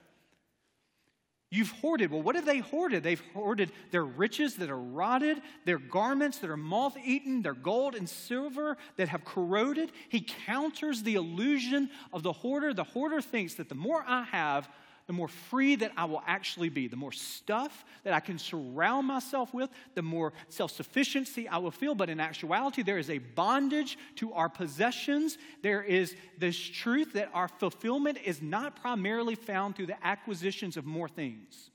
You've 1.51 1.71
hoarded. 1.71 2.11
Well, 2.11 2.21
what 2.21 2.35
have 2.35 2.45
they 2.45 2.59
hoarded? 2.59 3.01
They've 3.01 3.23
hoarded 3.33 3.71
their 3.89 4.05
riches 4.05 4.55
that 4.57 4.69
are 4.69 4.77
rotted, 4.77 5.41
their 5.65 5.79
garments 5.79 6.37
that 6.39 6.49
are 6.51 6.57
moth 6.57 6.95
eaten, 7.03 7.41
their 7.41 7.55
gold 7.55 7.95
and 7.95 8.07
silver 8.07 8.77
that 8.97 9.09
have 9.09 9.25
corroded. 9.25 9.91
He 10.09 10.21
counters 10.45 11.01
the 11.01 11.15
illusion 11.15 11.89
of 12.13 12.21
the 12.21 12.33
hoarder. 12.33 12.75
The 12.75 12.83
hoarder 12.83 13.19
thinks 13.19 13.55
that 13.55 13.67
the 13.67 13.73
more 13.73 14.03
I 14.07 14.23
have, 14.25 14.69
the 15.09 15.13
more 15.13 15.27
free 15.27 15.75
that 15.75 15.91
I 15.97 16.05
will 16.05 16.21
actually 16.27 16.69
be. 16.69 16.87
The 16.87 16.95
more 16.95 17.11
stuff 17.11 17.83
that 18.03 18.13
I 18.13 18.19
can 18.19 18.37
surround 18.37 19.07
myself 19.07 19.51
with, 19.55 19.71
the 19.95 20.03
more 20.03 20.33
self 20.49 20.69
sufficiency 20.69 21.47
I 21.47 21.57
will 21.57 21.71
feel. 21.71 21.95
But 21.95 22.11
in 22.11 22.19
actuality, 22.19 22.83
there 22.83 22.99
is 22.99 23.09
a 23.09 23.17
bondage 23.17 23.97
to 24.17 24.33
our 24.33 24.49
possessions. 24.49 25.39
There 25.63 25.81
is 25.81 26.15
this 26.37 26.55
truth 26.55 27.13
that 27.13 27.31
our 27.33 27.47
fulfillment 27.47 28.19
is 28.23 28.39
not 28.39 28.75
primarily 28.83 29.33
found 29.33 29.75
through 29.75 29.87
the 29.87 30.05
acquisitions 30.05 30.77
of 30.77 30.85
more 30.85 31.09
things. 31.09 31.71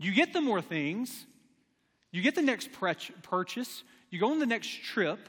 You 0.00 0.12
get 0.12 0.32
the 0.32 0.40
more 0.40 0.60
things, 0.60 1.24
you 2.10 2.20
get 2.20 2.34
the 2.34 2.42
next 2.42 2.70
purchase, 2.72 3.84
you 4.10 4.18
go 4.18 4.32
on 4.32 4.40
the 4.40 4.46
next 4.46 4.82
trip, 4.82 5.20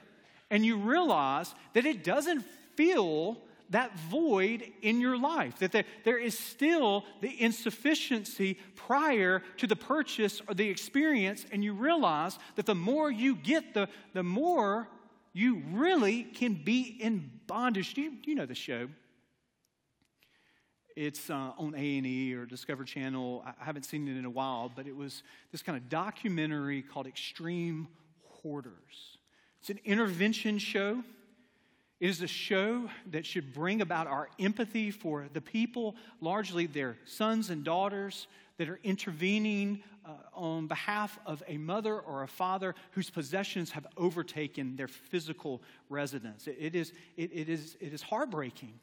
and 0.49 0.65
you 0.65 0.77
realize 0.77 1.53
that 1.73 1.85
it 1.85 2.03
doesn't 2.03 2.43
feel 2.75 3.37
that 3.69 3.97
void 3.97 4.63
in 4.81 4.99
your 4.99 5.17
life, 5.17 5.59
that 5.59 5.71
there, 5.71 5.85
there 6.03 6.17
is 6.17 6.37
still 6.37 7.05
the 7.21 7.41
insufficiency 7.41 8.57
prior 8.75 9.43
to 9.57 9.67
the 9.67 9.75
purchase 9.75 10.41
or 10.47 10.53
the 10.53 10.67
experience, 10.67 11.45
and 11.51 11.63
you 11.63 11.73
realize 11.73 12.37
that 12.55 12.65
the 12.65 12.75
more 12.75 13.11
you 13.11 13.35
get, 13.35 13.73
the, 13.73 13.87
the 14.13 14.23
more 14.23 14.87
you 15.33 15.61
really 15.71 16.23
can 16.23 16.53
be 16.55 16.97
in 16.99 17.29
bondage. 17.47 17.95
You, 17.97 18.13
you 18.23 18.35
know 18.35 18.45
the 18.45 18.55
show? 18.55 18.89
It's 20.95 21.29
uh, 21.29 21.51
on 21.57 21.75
A&E 21.75 22.33
or 22.33 22.45
Discover 22.45 22.83
Channel. 22.83 23.45
I 23.45 23.63
haven't 23.63 23.83
seen 23.83 24.07
it 24.07 24.17
in 24.17 24.25
a 24.25 24.29
while, 24.29 24.71
but 24.75 24.87
it 24.87 24.95
was 24.95 25.23
this 25.51 25.61
kind 25.61 25.77
of 25.77 25.87
documentary 25.87 26.81
called 26.81 27.07
Extreme 27.07 27.87
Hoarders. 28.23 29.17
It's 29.61 29.69
an 29.69 29.79
intervention 29.85 30.57
show 30.57 31.03
it 31.99 32.07
is 32.07 32.21
a 32.21 32.27
show 32.27 32.89
that 33.11 33.25
should 33.25 33.53
bring 33.53 33.81
about 33.81 34.07
our 34.07 34.29
empathy 34.39 34.89
for 34.91 35.27
the 35.33 35.41
people, 35.41 35.95
largely 36.21 36.65
their 36.65 36.97
sons 37.05 37.49
and 37.49 37.63
daughters, 37.63 38.27
that 38.57 38.69
are 38.69 38.79
intervening 38.83 39.81
uh, 40.05 40.11
on 40.33 40.67
behalf 40.67 41.19
of 41.25 41.43
a 41.47 41.57
mother 41.57 41.99
or 41.99 42.23
a 42.23 42.27
father 42.27 42.75
whose 42.91 43.09
possessions 43.09 43.71
have 43.71 43.87
overtaken 43.97 44.75
their 44.75 44.87
physical 44.87 45.61
residence. 45.89 46.47
it, 46.47 46.57
it 46.59 46.75
is, 46.75 46.93
it, 47.17 47.31
it, 47.33 47.49
is, 47.49 47.77
it 47.79 47.93
is 47.93 48.01
heartbreaking 48.01 48.73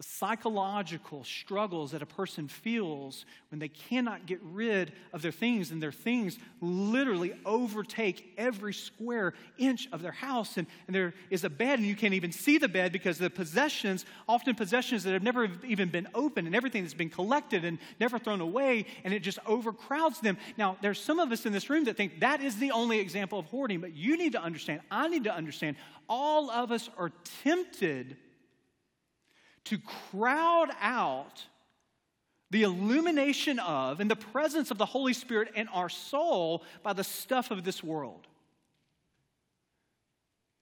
the 0.00 0.04
psychological 0.04 1.22
struggles 1.24 1.90
that 1.90 2.00
a 2.00 2.06
person 2.06 2.48
feels 2.48 3.26
when 3.50 3.58
they 3.58 3.68
cannot 3.68 4.24
get 4.24 4.40
rid 4.42 4.94
of 5.12 5.20
their 5.20 5.30
things, 5.30 5.70
and 5.70 5.82
their 5.82 5.92
things 5.92 6.38
literally 6.62 7.34
overtake 7.44 8.32
every 8.38 8.72
square 8.72 9.34
inch 9.58 9.90
of 9.92 10.00
their 10.00 10.10
house. 10.10 10.56
And, 10.56 10.66
and, 10.86 10.96
there 10.96 11.12
is 11.28 11.44
a 11.44 11.50
bed, 11.50 11.80
and 11.80 11.86
you 11.86 11.94
can't 11.94 12.14
even 12.14 12.32
see 12.32 12.56
the 12.56 12.66
bed 12.66 12.92
because 12.92 13.18
the 13.18 13.28
possessions, 13.28 14.06
often 14.26 14.54
possessions 14.54 15.04
that 15.04 15.12
have 15.12 15.22
never 15.22 15.50
even 15.66 15.90
been 15.90 16.08
opened, 16.14 16.46
and 16.46 16.56
everything 16.56 16.82
that's 16.82 16.94
been 16.94 17.10
collected 17.10 17.66
and 17.66 17.76
never 18.00 18.18
thrown 18.18 18.40
away, 18.40 18.86
and 19.04 19.12
it 19.12 19.20
just 19.20 19.38
overcrowds 19.44 20.18
them. 20.20 20.38
Now, 20.56 20.78
there's 20.80 20.98
some 20.98 21.18
of 21.18 21.30
us 21.30 21.44
in 21.44 21.52
this 21.52 21.68
room 21.68 21.84
that 21.84 21.98
think 21.98 22.20
that 22.20 22.40
is 22.40 22.56
the 22.56 22.70
only 22.70 23.00
example 23.00 23.38
of 23.38 23.44
hoarding, 23.44 23.82
but 23.82 23.94
you 23.94 24.16
need 24.16 24.32
to 24.32 24.42
understand, 24.42 24.80
I 24.90 25.08
need 25.08 25.24
to 25.24 25.34
understand, 25.34 25.76
all 26.08 26.50
of 26.50 26.72
us 26.72 26.88
are 26.96 27.12
tempted 27.44 28.16
to 29.64 29.78
crowd 29.78 30.70
out 30.80 31.44
the 32.50 32.62
illumination 32.64 33.58
of 33.60 34.00
and 34.00 34.10
the 34.10 34.16
presence 34.16 34.70
of 34.70 34.78
the 34.78 34.86
Holy 34.86 35.12
Spirit 35.12 35.52
in 35.54 35.68
our 35.68 35.88
soul 35.88 36.64
by 36.82 36.92
the 36.92 37.04
stuff 37.04 37.50
of 37.50 37.64
this 37.64 37.82
world. 37.82 38.26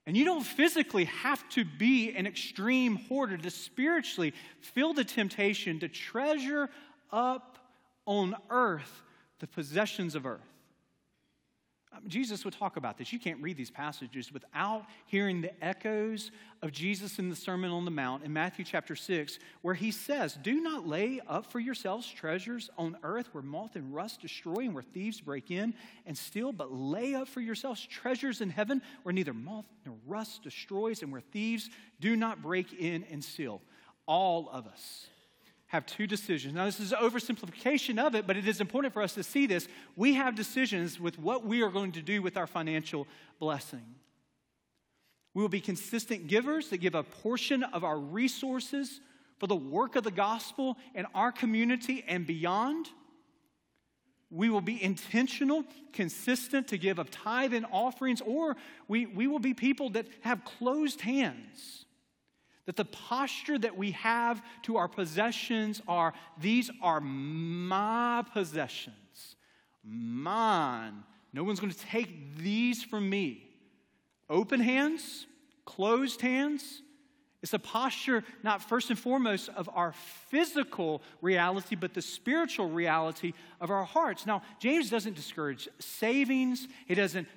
And 0.07 0.17
you 0.17 0.25
don't 0.25 0.43
physically 0.43 1.05
have 1.05 1.47
to 1.51 1.65
be 1.65 2.15
an 2.15 2.27
extreme 2.27 2.97
hoarder 2.97 3.37
to 3.37 3.51
spiritually 3.51 4.33
feel 4.61 4.95
the 4.95 5.05
temptation 5.05 5.81
to 5.81 5.89
treasure 5.89 6.71
up 7.11 7.59
on 8.07 8.35
earth 8.49 9.03
the 9.39 9.47
possessions 9.47 10.15
of 10.15 10.25
earth. 10.27 10.58
Jesus 12.07 12.45
would 12.45 12.55
talk 12.55 12.77
about 12.77 12.99
this. 12.99 13.13
You 13.13 13.19
can't 13.19 13.43
read 13.43 13.57
these 13.57 13.71
passages 13.71 14.33
without 14.33 14.85
hearing 15.07 15.41
the 15.41 15.65
echoes 15.65 16.31
of 16.63 16.73
Jesus 16.73 17.19
in 17.19 17.29
the 17.29 17.37
Sermon 17.37 17.71
on 17.71 17.85
the 17.85 17.91
Mount 17.91 18.25
in 18.25 18.33
Matthew 18.33 18.65
chapter 18.65 18.97
6, 18.97 19.39
where 19.63 19.75
he 19.75 19.91
says, 19.91 20.39
Do 20.43 20.61
not 20.61 20.87
lay 20.87 21.21
up 21.27 21.51
for 21.51 21.61
yourselves 21.61 22.09
treasures 22.09 22.71
on 22.79 22.97
earth 23.03 23.29
where 23.33 23.43
moth 23.43 23.77
and 23.77 23.95
rust 23.95 24.21
destroy 24.21 24.65
and 24.65 24.75
where 24.75 24.83
thieves 24.83 25.21
break 25.21 25.51
in 25.51 25.75
and 26.07 26.17
steal, 26.17 26.53
but 26.53 26.73
lay 26.73 27.15
up 27.15 27.29
for 27.29 27.41
yourselves 27.41 27.85
treasures 27.87 28.41
in 28.41 28.51
heaven 28.51 28.83
where 29.03 29.13
neither 29.13 29.35
moth 29.35 29.67
nor 29.85 29.97
rust 30.07 30.43
destroys 30.43 31.03
and 31.03 31.13
where 31.13 31.21
thieves 31.21 31.71
do 32.01 32.17
not 32.17 32.43
break 32.43 32.73
in 32.73 33.05
and 33.05 33.23
steal. 33.23 33.63
All 34.07 34.49
of 34.51 34.67
us 34.67 35.09
have 35.69 35.85
two 35.85 36.07
decisions. 36.07 36.55
Now, 36.55 36.65
this 36.65 36.81
is 36.81 36.93
oversimplification 36.93 37.99
of 38.05 38.15
it, 38.15 38.27
but 38.27 38.37
it 38.37 38.49
is 38.49 38.61
important 38.61 38.95
for 38.95 39.03
us 39.03 39.15
to 39.15 39.23
see 39.23 39.47
this. 39.47 39.69
We 39.97 40.15
have 40.15 40.35
decisions 40.35 40.99
with 40.99 41.19
what 41.19 41.45
we 41.45 41.63
are 41.63 41.71
going 41.71 41.93
to 41.93 42.03
do 42.03 42.23
with 42.23 42.37
our 42.37 42.47
financial 42.47 43.07
blessing. 43.39 43.85
We 45.35 45.43
will 45.43 45.51
be 45.51 45.61
consistent 45.61 46.27
givers 46.27 46.71
that 46.71 46.79
give 46.79 46.95
a 46.95 47.03
portion 47.03 47.63
of 47.63 47.85
our 47.85 47.99
resources 47.99 49.01
for 49.39 49.47
the 49.47 49.57
work 49.57 49.95
of 49.95 50.05
the 50.05 50.11
gospel 50.11 50.79
in 50.95 51.07
our 51.15 51.31
community 51.31 52.03
and 52.09 52.27
beyond. 52.27 52.89
We 54.31 54.49
will 54.49 54.63
be 54.63 54.83
intentional, 54.83 55.65
consistent 55.93 56.69
to 56.69 56.79
give 56.79 56.99
of 56.99 57.11
tithe 57.11 57.53
and 57.53 57.67
offerings, 57.71 58.23
or 58.23 58.57
we, 58.89 59.05
we 59.05 59.27
will 59.27 59.39
be 59.39 59.53
people 59.53 59.91
that 59.91 60.07
have 60.23 60.45
closed 60.45 61.03
hands 61.03 61.85
that 62.69 62.77
the 62.77 62.85
posture 62.85 63.57
that 63.57 63.79
we 63.79 63.93
have 63.93 64.43
to 64.61 64.77
our 64.77 64.89
possessions 64.89 65.81
are 65.89 66.13
these 66.37 66.71
are 66.83 67.01
my 67.01 68.23
possessions, 68.35 69.37
mine. 69.83 71.03
No 71.33 71.45
one's 71.45 71.61
going 71.61 71.73
to 71.73 71.79
take 71.87 72.37
these 72.37 72.83
from 72.83 73.09
me. 73.09 73.49
Open 74.29 74.61
hands, 74.61 75.27
closed 75.65 76.21
hands, 76.21 76.83
it's 77.41 77.53
a 77.53 77.59
posture, 77.59 78.25
not 78.43 78.63
first 78.63 78.91
and 78.91 78.99
foremost, 78.99 79.49
of 79.51 79.71
our 79.73 79.93
physical 80.29 81.03
reality, 81.23 81.77
but 81.77 81.95
the 81.95 82.03
spiritual 82.03 82.69
reality 82.69 83.33
of 83.61 83.71
our 83.71 83.85
hearts. 83.85 84.27
Now, 84.27 84.43
James 84.59 84.91
doesn't 84.91 85.15
discourage 85.15 85.69
savings, 85.79 86.67
he 86.87 86.97
doesn't 86.97 87.29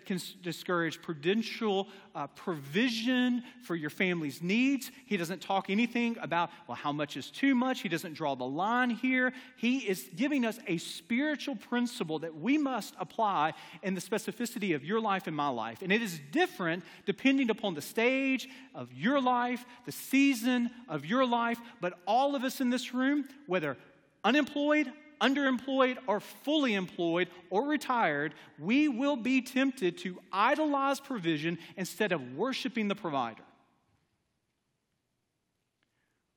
discourage 0.41 1.01
prudential 1.03 1.88
uh, 2.15 2.27
provision 2.27 3.43
for 3.62 3.75
your 3.75 3.89
family's 3.89 4.41
needs. 4.41 4.91
He 5.05 5.17
doesn't 5.17 5.41
talk 5.41 5.70
anything 5.70 6.17
about, 6.22 6.50
well, 6.67 6.75
how 6.75 6.91
much 6.91 7.15
is 7.15 7.31
too 7.31 7.55
much. 7.55 7.81
He 7.81 7.89
doesn't 7.89 8.13
draw 8.13 8.36
the 8.36 8.43
line 8.46 8.89
here. 8.89 9.34
He 9.55 9.79
is 9.79 10.10
giving 10.15 10.46
us 10.46 10.60
a 10.67 10.77
spiritual 10.77 11.55
principle 11.55 12.20
that 12.20 12.36
we 12.36 12.58
must 12.58 12.96
apply 13.00 13.53
in 13.81 13.96
the 13.96 14.01
specificity 14.01 14.75
of 14.75 14.84
your 14.84 15.00
life 15.00 15.27
and 15.27 15.36
my 15.36 15.48
life. 15.48 15.81
And 15.81 15.91
it 15.91 16.01
is 16.01 16.20
different 16.31 16.84
depending 17.05 17.50
upon 17.50 17.75
the 17.75 17.81
stage 17.81 18.50
of 18.75 18.91
your 18.93 19.22
life, 19.22 19.65
the 19.86 19.91
season 20.10 20.72
of 20.88 21.05
your 21.05 21.25
life. 21.25 21.60
But 21.79 21.93
all 22.05 22.36
of 22.36 22.43
us 22.43 22.62
in 22.62 22.70
this 22.70 22.93
room, 22.93 23.25
whether 23.48 23.77
unemployed, 24.24 24.91
underemployed, 25.22 25.98
or 26.08 26.20
fully 26.20 26.74
employed 26.74 27.29
or 27.50 27.67
retired, 27.67 28.34
we 28.60 28.88
will 28.88 29.15
be 29.15 29.41
tempted 29.41 29.98
to 30.00 30.20
idolize 30.31 31.00
provision 31.00 31.58
instead 31.77 32.12
of 32.12 32.36
worshiping 32.36 32.88
the 32.88 32.96
provider. 32.96 33.43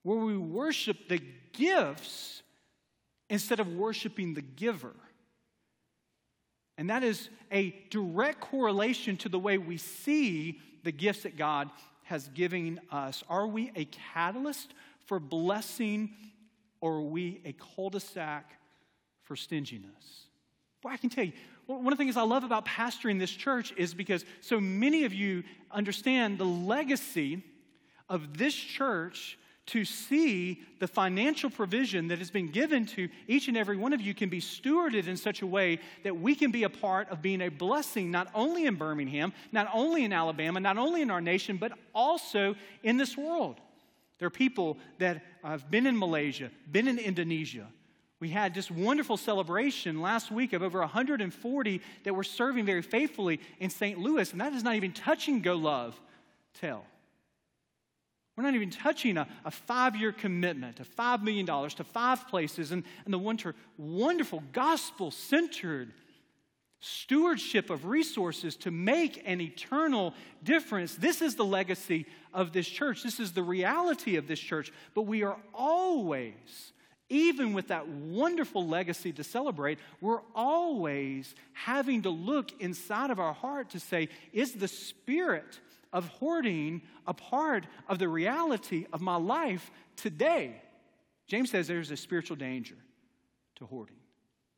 Where 0.03 0.19
we 0.19 0.37
worship 0.37 1.09
the 1.09 1.21
gifts 1.53 2.43
instead 3.31 3.59
of 3.59 3.69
worshiping 3.69 4.35
the 4.35 4.43
giver. 4.43 4.95
And 6.77 6.91
that 6.91 7.05
is 7.05 7.29
a 7.51 7.75
direct 7.91 8.41
correlation 8.41 9.17
to 9.19 9.29
the 9.29 9.39
way 9.39 9.59
we 9.59 9.77
see 9.77 10.61
the 10.83 10.93
gifts 10.93 11.23
that 11.23 11.37
God 11.37 11.71
has 12.15 12.29
given 12.29 12.81
us. 12.93 13.25
Are 13.29 13.45
we 13.45 13.73
a 13.75 13.87
catalyst 13.87 14.73
for 15.07 15.19
blessing 15.19 16.15
or 16.81 16.99
are 16.99 17.03
we 17.03 17.41
a 17.45 17.53
cul 17.55 17.91
de 17.91 17.99
sac 17.99 18.53
for 19.25 19.35
stinginess? 19.35 20.29
Boy, 20.81 20.91
I 20.91 20.97
can 20.97 21.11
tell 21.11 21.25
you, 21.25 21.33
one 21.67 21.93
of 21.93 21.99
the 21.99 22.05
things 22.05 22.17
I 22.17 22.23
love 22.23 22.45
about 22.45 22.67
pastoring 22.67 23.19
this 23.19 23.33
church 23.33 23.73
is 23.77 23.95
because 23.95 24.25
so 24.43 24.61
many 24.61 25.03
of 25.05 25.13
you 25.13 25.43
understand 25.73 26.39
the 26.39 26.45
legacy 26.45 27.43
of 28.09 28.39
this 28.39 28.55
church 28.55 29.37
to 29.67 29.85
see 29.85 30.63
the 30.79 30.87
financial 30.87 31.49
provision 31.49 32.09
that 32.09 32.19
has 32.19 32.31
been 32.31 32.49
given 32.49 32.85
to 32.85 33.09
each 33.27 33.49
and 33.49 33.57
every 33.57 33.77
one 33.77 33.93
of 33.93 34.01
you 34.01 34.15
can 34.15 34.29
be 34.29 34.41
stewarded 34.41 35.07
in 35.07 35.17
such 35.17 35.41
a 35.41 35.47
way 35.47 35.79
that 36.03 36.17
we 36.17 36.35
can 36.35 36.51
be 36.51 36.65
a 36.65 36.69
part 36.69 37.09
of 37.09 37.23
being 37.23 37.41
a 37.41 37.49
blessing 37.49 38.11
not 38.11 38.29
only 38.35 38.67
in 38.67 38.75
Birmingham, 38.75 39.33
not 39.53 39.69
only 39.73 40.05
in 40.05 40.13
Alabama, 40.13 40.61
not 40.61 40.77
only 40.77 41.01
in 41.01 41.11
our 41.11 41.21
nation, 41.21 41.57
but 41.57 41.73
also 41.95 42.55
in 42.83 42.99
this 42.99 43.17
world. 43.17 43.59
There 44.19 44.27
are 44.27 44.31
people 44.31 44.79
that 44.99 45.23
have 45.43 45.71
been 45.71 45.87
in 45.87 45.99
Malaysia, 45.99 46.51
been 46.71 46.87
in 46.87 46.99
Indonesia. 46.99 47.67
We 48.21 48.29
had 48.29 48.55
this 48.55 48.71
wonderful 48.71 49.17
celebration 49.17 50.01
last 50.01 50.31
week 50.31 50.53
of 50.53 50.63
over 50.63 50.79
140 50.81 51.81
that 52.05 52.15
were 52.15 52.23
serving 52.23 52.65
very 52.65 52.83
faithfully 52.83 53.41
in 53.61 53.71
St. 53.71 53.99
Louis, 53.99 54.31
and 54.31 54.41
that 54.41 54.53
is 54.53 54.63
not 54.63 54.77
even 54.77 54.93
touching 54.93 55.41
Go 55.41 55.57
Love 55.57 55.99
Tell. 56.55 56.87
We're 58.37 58.43
not 58.45 58.55
even 58.55 58.71
touching 58.71 59.17
a, 59.17 59.29
a 59.45 59.51
five 59.51 59.95
year 59.95 60.13
commitment 60.13 60.81
of 60.81 60.95
$5 60.95 61.23
million 61.23 61.47
to 61.47 61.85
five 61.85 62.29
places 62.29 62.73
and, 62.73 62.83
and 63.05 63.15
the 63.15 63.19
winter, 63.19 63.55
wonderful 63.79 64.43
gospel 64.53 65.11
centered 65.11 65.93
stewardship 66.81 67.71
of 67.71 67.87
resources 67.87 68.57
to 68.57 68.71
make 68.71 69.23
an 69.25 69.41
eternal 69.41 70.13
difference. 70.43 70.97
This 70.97 71.23
is 71.23 71.35
the 71.35 71.45
legacy 71.45 72.07
of 72.35 72.53
this 72.53 72.69
church. 72.69 73.03
This 73.03 73.19
is 73.21 73.33
the 73.33 73.43
reality 73.43 74.17
of 74.17 74.27
this 74.27 74.41
church. 74.41 74.71
But 74.95 75.03
we 75.03 75.23
are 75.23 75.39
always, 75.55 76.73
even 77.09 77.55
with 77.55 77.69
that 77.69 77.89
wonderful 77.89 78.67
legacy 78.67 79.13
to 79.13 79.25
celebrate, 79.25 79.79
we're 80.03 80.21
always 80.35 81.35
having 81.55 82.03
to 82.03 82.11
look 82.11 82.51
inside 82.61 83.11
of 83.11 83.19
our 83.19 83.33
heart 83.33 83.71
to 83.71 83.81
say, 83.81 84.11
is 84.33 84.53
the 84.53 84.69
spirit 84.69 85.61
of 85.95 86.09
hoarding 86.09 86.83
a 87.07 87.15
part 87.15 87.67
of 87.89 87.99
the 87.99 88.09
reality 88.09 88.85
of 88.93 89.01
my 89.01 89.17
life 89.17 89.71
today. 89.97 90.61
James 91.27 91.51
says 91.51 91.67
there's 91.67 91.91
a 91.91 91.97
spiritual 91.97 92.37
danger 92.37 92.77
to 93.55 93.65
hoarding. 93.65 93.97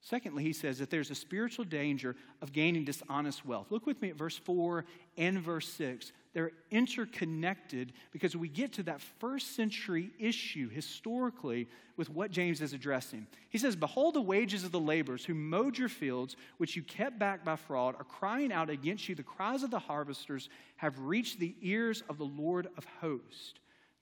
Secondly, 0.09 0.45
he 0.45 0.53
says 0.53 0.79
that 0.79 0.89
there's 0.89 1.11
a 1.11 1.17
spiritual 1.17 1.65
danger 1.65 2.15
of 2.41 2.53
gaining 2.53 2.85
dishonest 2.85 3.45
wealth. 3.45 3.73
Look 3.73 3.87
with 3.87 4.01
me 4.01 4.11
at 4.11 4.15
verse 4.15 4.39
4 4.39 4.85
and 5.19 5.41
verse 5.41 5.69
6. 5.71 6.13
They're 6.33 6.53
interconnected 6.71 7.93
because 8.13 8.37
we 8.37 8.47
get 8.47 8.75
to 8.75 8.85
that 8.85 9.01
first 9.01 9.57
century 9.57 10.13
issue 10.21 10.69
historically 10.69 11.67
with 11.97 12.09
what 12.09 12.31
James 12.31 12.61
is 12.61 12.73
addressing. 12.73 13.27
He 13.49 13.59
says, 13.59 13.75
Behold, 13.75 14.15
the 14.15 14.23
wages 14.23 14.63
of 14.63 14.71
the 14.71 14.79
laborers 14.79 15.25
who 15.25 15.35
mowed 15.35 15.77
your 15.77 15.89
fields, 15.89 16.37
which 16.59 16.77
you 16.77 16.85
kept 16.85 17.19
back 17.19 17.45
by 17.45 17.57
fraud, 17.57 17.97
are 17.97 18.05
crying 18.05 18.53
out 18.53 18.71
against 18.71 19.09
you. 19.09 19.17
The 19.17 19.25
cries 19.25 19.65
of 19.65 19.73
the 19.73 19.81
harvesters 19.81 20.49
have 20.77 20.97
reached 21.01 21.41
the 21.41 21.57
ears 21.63 22.05
of 22.09 22.19
the 22.19 22.27
Lord 22.27 22.69
of 22.79 22.87
hosts. 23.01 23.55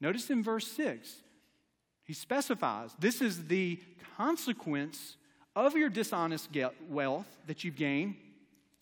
Notice 0.02 0.28
in 0.28 0.42
verse 0.42 0.66
6, 0.66 1.22
he 2.02 2.12
specifies 2.12 2.90
this 2.98 3.22
is 3.22 3.46
the 3.46 3.80
consequence 4.18 5.16
of 5.56 5.76
your 5.76 5.88
dishonest 5.88 6.48
wealth 6.88 7.26
that 7.46 7.64
you've 7.64 7.76
gained. 7.76 8.16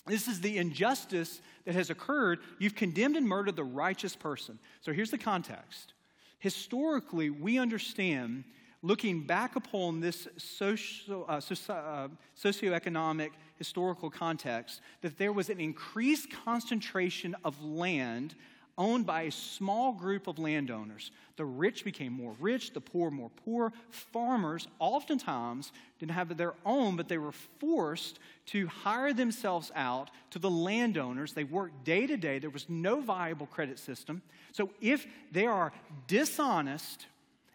This 0.07 0.27
is 0.27 0.41
the 0.41 0.59
injustice 0.59 1.41
that 1.65 1.75
has 1.75 1.91
occurred. 1.91 2.41
You've 2.59 2.75
condemned 2.75 3.17
and 3.17 3.27
murdered 3.27 3.57
the 3.57 3.65
righteous 3.65 4.17
person. 4.17 4.59
So 4.81 4.93
here's 4.93 5.11
the 5.11 5.19
context. 5.19 5.93
Historically, 6.39 7.31
we 7.31 7.59
understand, 7.59 8.43
looking 8.83 9.25
back 9.25 9.55
upon 9.55 10.01
this 10.01 10.27
social, 10.39 11.25
uh, 11.29 11.35
uh, 11.35 12.09
socioeconomic 12.37 13.31
historical 13.57 14.11
context, 14.11 14.81
that 15.03 15.19
there 15.19 15.33
was 15.33 15.51
an 15.51 15.61
increased 15.61 16.29
concentration 16.45 17.37
of 17.45 17.63
land 17.63 18.35
owned 18.79 19.07
by 19.07 19.23
a 19.23 19.31
small 19.31 19.93
group 19.93 20.27
of 20.27 20.39
landowners. 20.39 21.11
The 21.37 21.45
rich 21.45 21.85
became 21.85 22.13
more 22.13 22.35
rich, 22.41 22.73
the 22.73 22.81
poor 22.81 23.11
more 23.11 23.31
poor. 23.45 23.73
Farmers 23.91 24.67
oftentimes 24.79 25.73
didn't 25.99 26.13
have 26.13 26.37
their 26.37 26.55
own, 26.65 26.97
but 26.97 27.09
they 27.09 27.19
were 27.19 27.33
forced 27.33 28.19
to 28.47 28.67
hire 28.67 29.13
themselves 29.13 29.71
out 29.75 30.11
to 30.31 30.39
the 30.39 30.51
landowners. 30.51 31.33
They 31.33 31.45
worked 31.45 31.85
day 31.85 32.07
to 32.07 32.17
day. 32.17 32.39
There 32.39 32.51
was 32.51 32.69
no 32.69 33.01
viable 33.01 33.47
credit 33.47 33.79
system. 33.79 34.23
So 34.53 34.71
if 34.81 35.07
there 35.31 35.53
are 35.53 35.73
dishonest 36.07 37.07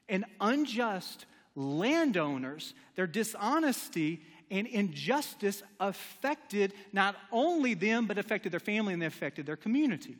and 0.08 0.26
unjust 0.40 1.26
landowners, 1.56 2.74
their 2.96 3.08
dishonesty 3.08 4.22
and 4.50 4.66
injustice 4.68 5.62
affected 5.80 6.74
not 6.94 7.16
only 7.32 7.74
them, 7.74 8.06
but 8.06 8.18
affected 8.18 8.52
their 8.52 8.60
family 8.60 8.94
and 8.94 9.02
they 9.02 9.08
affected 9.08 9.46
their 9.46 9.58
community 9.58 10.16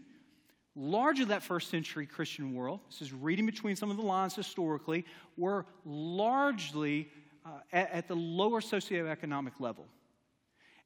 largely 0.78 1.26
that 1.26 1.42
first 1.44 1.70
century 1.70 2.06
Christian 2.06 2.54
world, 2.54 2.80
this 2.90 3.02
is 3.02 3.12
reading 3.12 3.46
between 3.46 3.76
some 3.76 3.90
of 3.90 3.98
the 3.98 4.04
lines 4.04 4.36
historically, 4.36 5.06
were 5.36 5.66
largely 5.84 7.10
uh, 7.46 7.50
at, 7.74 7.92
at 7.92 8.08
the 8.08 8.16
lower 8.16 8.62
socioeconomic 8.62 9.60
level. 9.60 9.86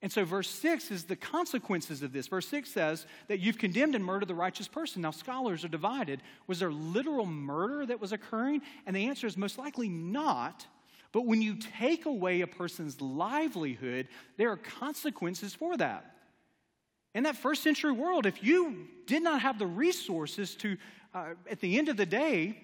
And 0.01 0.11
so, 0.11 0.25
verse 0.25 0.49
6 0.49 0.89
is 0.89 1.03
the 1.03 1.15
consequences 1.15 2.01
of 2.01 2.11
this. 2.11 2.27
Verse 2.27 2.47
6 2.47 2.71
says 2.71 3.05
that 3.27 3.39
you've 3.39 3.59
condemned 3.59 3.93
and 3.93 4.03
murdered 4.03 4.29
the 4.29 4.35
righteous 4.35 4.67
person. 4.67 5.03
Now, 5.03 5.11
scholars 5.11 5.63
are 5.63 5.67
divided. 5.67 6.21
Was 6.47 6.59
there 6.59 6.71
literal 6.71 7.27
murder 7.27 7.85
that 7.85 8.01
was 8.01 8.11
occurring? 8.11 8.61
And 8.87 8.95
the 8.95 9.07
answer 9.07 9.27
is 9.27 9.37
most 9.37 9.59
likely 9.59 9.89
not. 9.89 10.65
But 11.11 11.27
when 11.27 11.41
you 11.41 11.57
take 11.77 12.05
away 12.07 12.41
a 12.41 12.47
person's 12.47 12.99
livelihood, 12.99 14.07
there 14.37 14.49
are 14.49 14.57
consequences 14.57 15.53
for 15.53 15.77
that. 15.77 16.15
In 17.13 17.23
that 17.23 17.35
first 17.35 17.63
century 17.63 17.91
world, 17.91 18.25
if 18.25 18.43
you 18.43 18.87
did 19.05 19.21
not 19.21 19.41
have 19.41 19.59
the 19.59 19.67
resources 19.67 20.55
to, 20.55 20.77
uh, 21.13 21.33
at 21.49 21.59
the 21.59 21.77
end 21.77 21.89
of 21.89 21.97
the 21.97 22.05
day, 22.05 22.57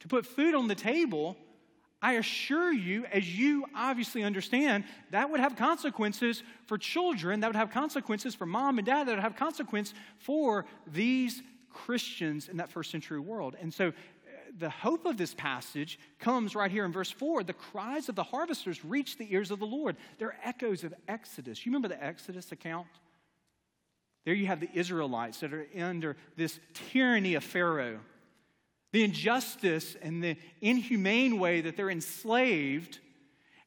to 0.00 0.08
put 0.08 0.26
food 0.26 0.54
on 0.54 0.68
the 0.68 0.74
table, 0.74 1.36
I 2.02 2.14
assure 2.14 2.72
you, 2.72 3.06
as 3.06 3.36
you 3.38 3.64
obviously 3.74 4.22
understand, 4.22 4.84
that 5.10 5.30
would 5.30 5.40
have 5.40 5.56
consequences 5.56 6.42
for 6.66 6.76
children, 6.76 7.40
that 7.40 7.48
would 7.48 7.56
have 7.56 7.70
consequences 7.70 8.34
for 8.34 8.44
mom 8.44 8.78
and 8.78 8.86
dad, 8.86 9.08
that 9.08 9.14
would 9.14 9.22
have 9.22 9.36
consequence 9.36 9.94
for 10.18 10.66
these 10.86 11.42
Christians 11.70 12.48
in 12.48 12.58
that 12.58 12.70
first 12.70 12.90
century 12.90 13.18
world. 13.18 13.56
And 13.60 13.72
so 13.72 13.88
uh, 13.88 13.92
the 14.58 14.70
hope 14.70 15.06
of 15.06 15.16
this 15.16 15.32
passage 15.34 15.98
comes 16.18 16.54
right 16.54 16.70
here 16.70 16.84
in 16.84 16.92
verse 16.92 17.10
4. 17.10 17.44
The 17.44 17.54
cries 17.54 18.10
of 18.10 18.14
the 18.14 18.22
harvesters 18.22 18.84
reach 18.84 19.16
the 19.16 19.32
ears 19.32 19.50
of 19.50 19.58
the 19.58 19.66
Lord. 19.66 19.96
They're 20.18 20.38
echoes 20.44 20.84
of 20.84 20.92
Exodus. 21.08 21.64
You 21.64 21.72
remember 21.72 21.88
the 21.88 22.04
Exodus 22.04 22.52
account? 22.52 22.86
There 24.26 24.34
you 24.34 24.48
have 24.48 24.60
the 24.60 24.68
Israelites 24.74 25.40
that 25.40 25.54
are 25.54 25.66
under 25.78 26.16
this 26.36 26.58
tyranny 26.74 27.36
of 27.36 27.44
Pharaoh. 27.44 28.00
The 28.92 29.04
injustice 29.04 29.96
and 30.02 30.22
the 30.22 30.36
inhumane 30.60 31.38
way 31.38 31.60
that 31.60 31.76
they're 31.76 31.90
enslaved. 31.90 32.98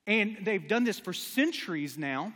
And 0.06 0.38
they've 0.43 0.67
done 0.67 0.84
this 0.84 1.00
for 1.00 1.13
centuries 1.13 1.98
now. 1.98 2.34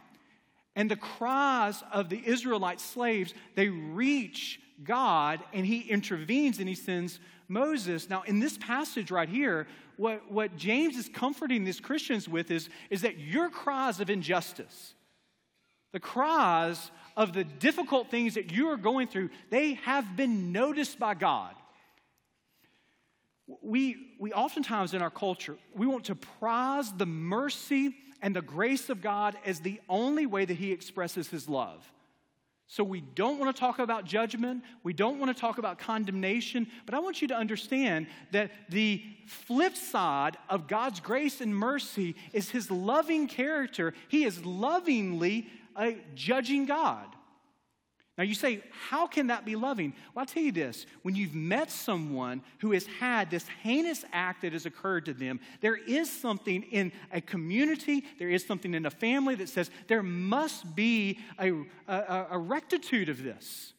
And 0.75 0.89
the 0.89 0.95
cries 0.95 1.83
of 1.91 2.07
the 2.07 2.21
Israelite 2.25 2.79
slaves, 2.79 3.33
they 3.55 3.67
reach 3.67 4.59
God 4.83 5.41
and 5.51 5.65
he 5.65 5.81
intervenes 5.81 6.59
and 6.59 6.67
he 6.67 6.75
sends 6.75 7.19
Moses. 7.49 8.09
Now, 8.09 8.23
in 8.23 8.39
this 8.39 8.57
passage 8.57 9.11
right 9.11 9.29
here, 9.29 9.67
what, 9.97 10.31
what 10.31 10.55
James 10.55 10.95
is 10.95 11.09
comforting 11.09 11.65
these 11.65 11.81
Christians 11.81 12.29
with 12.29 12.51
is, 12.51 12.69
is 12.89 13.01
that 13.01 13.19
your 13.19 13.49
cries 13.49 13.99
of 13.99 14.09
injustice, 14.09 14.95
the 15.91 15.99
cries 15.99 16.89
of 17.15 17.33
the 17.33 17.43
difficult 17.43 18.09
things 18.09 18.35
that 18.35 18.51
you 18.51 18.69
are 18.69 18.77
going 18.77 19.07
through, 19.07 19.29
they 19.49 19.73
have 19.73 20.15
been 20.15 20.51
noticed 20.51 20.99
by 20.99 21.13
God. 21.13 21.53
We, 23.61 23.97
we 24.19 24.31
oftentimes 24.31 24.93
in 24.93 25.01
our 25.01 25.09
culture, 25.09 25.57
we 25.75 25.85
want 25.85 26.05
to 26.05 26.15
prize 26.15 26.91
the 26.93 27.05
mercy 27.05 27.95
and 28.21 28.35
the 28.35 28.41
grace 28.41 28.89
of 28.89 29.01
God 29.01 29.35
as 29.45 29.59
the 29.59 29.81
only 29.89 30.25
way 30.25 30.45
that 30.45 30.53
He 30.53 30.71
expresses 30.71 31.27
His 31.27 31.49
love. 31.49 31.85
So 32.67 32.83
we 32.83 33.01
don't 33.01 33.37
want 33.37 33.55
to 33.55 33.59
talk 33.59 33.77
about 33.77 34.05
judgment. 34.05 34.63
We 34.81 34.93
don't 34.93 35.19
want 35.19 35.35
to 35.35 35.39
talk 35.39 35.57
about 35.57 35.77
condemnation. 35.77 36.65
But 36.85 36.95
I 36.95 36.99
want 36.99 37.21
you 37.21 37.27
to 37.27 37.35
understand 37.35 38.07
that 38.31 38.51
the 38.69 39.03
flip 39.27 39.75
side 39.75 40.37
of 40.49 40.67
God's 40.67 40.99
grace 40.99 41.41
and 41.41 41.55
mercy 41.55 42.15
is 42.31 42.49
His 42.49 42.71
loving 42.71 43.27
character. 43.27 43.93
He 44.07 44.23
is 44.23 44.43
lovingly 44.43 45.47
a 45.77 45.97
judging 46.15 46.65
God. 46.65 47.07
Now 48.17 48.23
you 48.23 48.35
say, 48.35 48.61
how 48.89 49.07
can 49.07 49.27
that 49.27 49.43
be 49.43 49.55
loving? 49.55 49.93
Well, 50.13 50.21
I'll 50.21 50.27
tell 50.27 50.43
you 50.43 50.51
this 50.51 50.85
when 51.01 51.15
you've 51.15 51.33
met 51.33 51.71
someone 51.71 52.43
who 52.59 52.71
has 52.73 52.85
had 52.85 53.31
this 53.31 53.47
heinous 53.63 54.05
act 54.13 54.43
that 54.43 54.53
has 54.53 54.67
occurred 54.67 55.05
to 55.05 55.13
them, 55.13 55.39
there 55.61 55.75
is 55.75 56.11
something 56.11 56.61
in 56.63 56.91
a 57.11 57.21
community, 57.21 58.03
there 58.19 58.29
is 58.29 58.45
something 58.45 58.75
in 58.75 58.85
a 58.85 58.91
family 58.91 59.33
that 59.35 59.49
says 59.49 59.71
there 59.87 60.03
must 60.03 60.75
be 60.75 61.17
a, 61.39 61.53
a, 61.87 62.27
a 62.31 62.37
rectitude 62.37 63.09
of 63.09 63.23
this. 63.23 63.73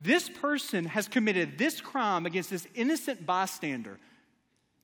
This 0.00 0.28
person 0.28 0.84
has 0.86 1.06
committed 1.06 1.56
this 1.56 1.80
crime 1.80 2.26
against 2.26 2.50
this 2.50 2.66
innocent 2.74 3.24
bystander, 3.24 4.00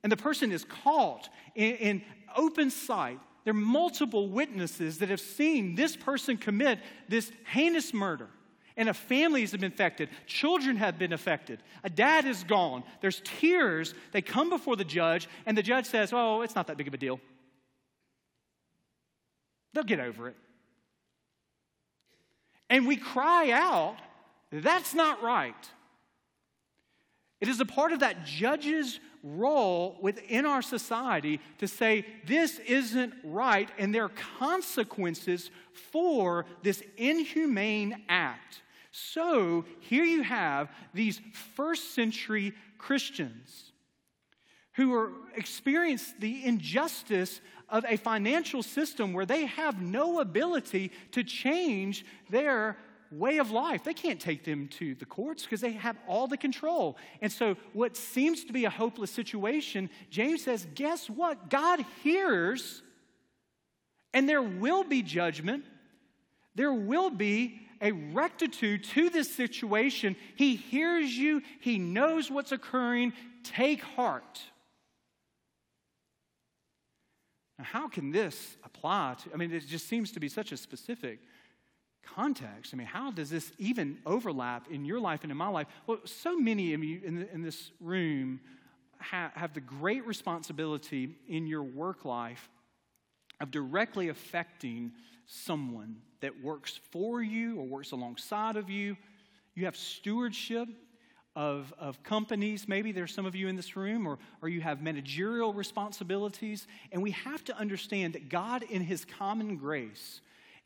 and 0.05 0.13
the 0.13 0.17
person 0.17 0.53
is 0.53 0.65
caught 0.65 1.29
in, 1.57 1.75
in 1.75 2.03
open 2.37 2.71
sight 2.71 3.19
there 3.45 3.53
are 3.53 3.55
multiple 3.55 4.29
witnesses 4.29 4.99
that 4.99 5.09
have 5.09 5.21
seen 5.21 5.75
this 5.75 5.97
person 5.97 6.37
commit 6.37 6.79
this 7.09 7.33
heinous 7.47 7.95
murder. 7.95 8.29
And 8.77 8.89
a 8.89 8.95
family 8.95 9.41
has 9.43 9.53
been 9.53 9.65
affected. 9.65 10.09
Children 10.27 10.77
have 10.77 10.99
been 10.99 11.13
affected. 11.13 11.63
A 11.85 11.91
dad 11.91 12.25
is 12.25 12.45
gone. 12.45 12.83
There's 13.01 13.21
tears. 13.25 13.95
They 14.13 14.23
come 14.23 14.49
before 14.49 14.77
the 14.77 14.85
judge, 14.85 15.29
and 15.45 15.57
the 15.57 15.63
judge 15.63 15.87
says, 15.87 16.13
Oh, 16.13 16.43
it's 16.43 16.55
not 16.55 16.67
that 16.69 16.77
big 16.77 16.89
of 16.89 16.95
a 16.95 16.99
deal. 16.99 17.21
They'll 19.73 19.85
get 19.85 20.01
over 20.01 20.29
it. 20.29 20.37
And 22.69 22.87
we 22.87 22.97
cry 22.97 23.51
out, 23.51 23.97
That's 24.51 24.95
not 24.95 25.23
right. 25.23 25.69
It 27.41 27.49
is 27.49 27.61
a 27.61 27.67
part 27.67 27.93
of 27.93 28.01
that 28.01 28.25
judge's 28.25 29.01
role 29.23 29.99
within 30.01 30.47
our 30.47 30.63
society 30.63 31.41
to 31.59 31.69
say 31.69 32.07
this 32.27 32.59
isn't 32.61 33.13
right 33.23 33.69
and 33.79 33.95
there 33.95 34.05
are 34.05 34.13
consequences 34.39 35.51
for 35.73 36.47
this 36.63 36.83
inhumane 36.97 38.03
act. 38.09 38.63
So 38.93 39.65
here 39.81 40.05
you 40.05 40.23
have 40.23 40.71
these 40.95 41.21
first 41.55 41.95
century 41.95 42.55
Christians 42.79 43.73
who 44.75 44.95
are 44.95 45.13
experience 45.37 46.15
the 46.19 46.45
injustice 46.45 47.41
of 47.69 47.85
a 47.89 47.97
financial 47.97 48.63
system 48.63 49.13
where 49.13 49.27
they 49.27 49.47
have 49.47 49.81
no 49.81 50.21
ability 50.21 50.91
to 51.13 51.23
change 51.23 52.05
their 52.31 52.77
way 53.11 53.39
of 53.39 53.51
life. 53.51 53.85
They 53.85 53.95
can't 53.95 54.21
take 54.21 54.45
them 54.45 54.69
to 54.79 54.95
the 54.95 55.05
courts 55.05 55.43
because 55.43 55.61
they 55.61 55.73
have 55.73 55.97
all 56.07 56.29
the 56.29 56.37
control. 56.37 56.97
And 57.21 57.33
so, 57.33 57.57
what 57.73 57.97
seems 57.97 58.45
to 58.45 58.53
be 58.53 58.65
a 58.65 58.71
hopeless 58.71 59.11
situation, 59.11 59.91
James 60.11 60.45
says, 60.45 60.67
guess 60.75 61.11
what? 61.11 61.51
God 61.51 61.85
hears, 62.03 62.83
and 64.15 64.29
there 64.29 64.43
will 64.43 64.85
be 64.85 65.03
judgment. 65.03 65.65
There 66.55 66.73
will 66.73 67.11
be 67.11 67.61
a 67.81 67.93
rectitude 67.93 68.85
to 68.85 69.09
this 69.11 69.35
situation. 69.35 70.17
He 70.37 70.57
hears 70.57 71.11
you, 71.11 71.43
He 71.61 71.79
knows 71.79 72.31
what's 72.31 72.53
occurring. 72.53 73.13
Take 73.43 73.83
heart. 73.83 74.41
Now, 77.59 77.65
how 77.65 77.89
can 77.89 78.11
this 78.11 78.57
apply 78.65 79.17
to? 79.25 79.31
I 79.33 79.37
mean, 79.37 79.53
it 79.53 79.67
just 79.67 79.89
seems 79.89 80.13
to 80.13 80.21
be 80.21 80.29
such 80.29 80.53
a 80.53 80.57
specific 80.57 81.21
context. 82.03 82.73
I 82.73 82.77
mean, 82.77 82.87
how 82.87 83.11
does 83.11 83.31
this 83.31 83.53
even 83.59 83.99
overlap 84.07 84.71
in 84.71 84.85
your 84.85 85.01
life 85.01 85.21
and 85.23 85.31
in 85.31 85.39
my 85.39 85.49
life? 85.49 85.67
Well, 85.87 85.99
so 86.05 86.37
many 86.37 86.75
of 86.75 86.83
you 86.83 87.01
in, 87.05 87.29
in 87.33 87.43
this 87.43 87.71
room 87.81 88.41
ha- 88.99 89.33
have 89.35 89.55
the 89.55 89.61
great 89.61 90.07
responsibility 90.07 91.17
in 91.29 91.47
your 91.47 91.63
work 91.63 92.05
life 92.05 92.49
of 93.41 93.51
directly 93.51 94.09
affecting 94.09 94.93
someone 95.27 95.97
that 96.21 96.43
works 96.43 96.81
for 96.91 97.23
you 97.23 97.59
or 97.59 97.65
works 97.65 97.93
alongside 97.93 98.57
of 98.57 98.69
you. 98.69 98.97
You 99.55 99.65
have 99.65 99.77
stewardship 99.77 100.69
of, 101.37 101.73
of 101.79 102.03
companies. 102.03 102.69
Maybe 102.69 102.93
there's 102.93 103.15
some 103.15 103.27
of 103.27 103.35
you 103.35 103.49
in 103.49 103.57
this 103.57 103.77
room, 103.77 104.07
or, 104.07 104.19
or 104.43 104.49
you 104.49 104.61
have 104.61 104.83
managerial 104.83 105.53
responsibilities. 105.53 106.67
And 106.93 107.03
we 107.03 107.13
have 107.13 107.45
to 107.45 107.57
understand 107.57 108.15
that 108.15 108.29
God, 108.29 108.63
in 108.65 108.83
His 108.83 109.05
common 109.05 109.57
grace, 109.57 110.21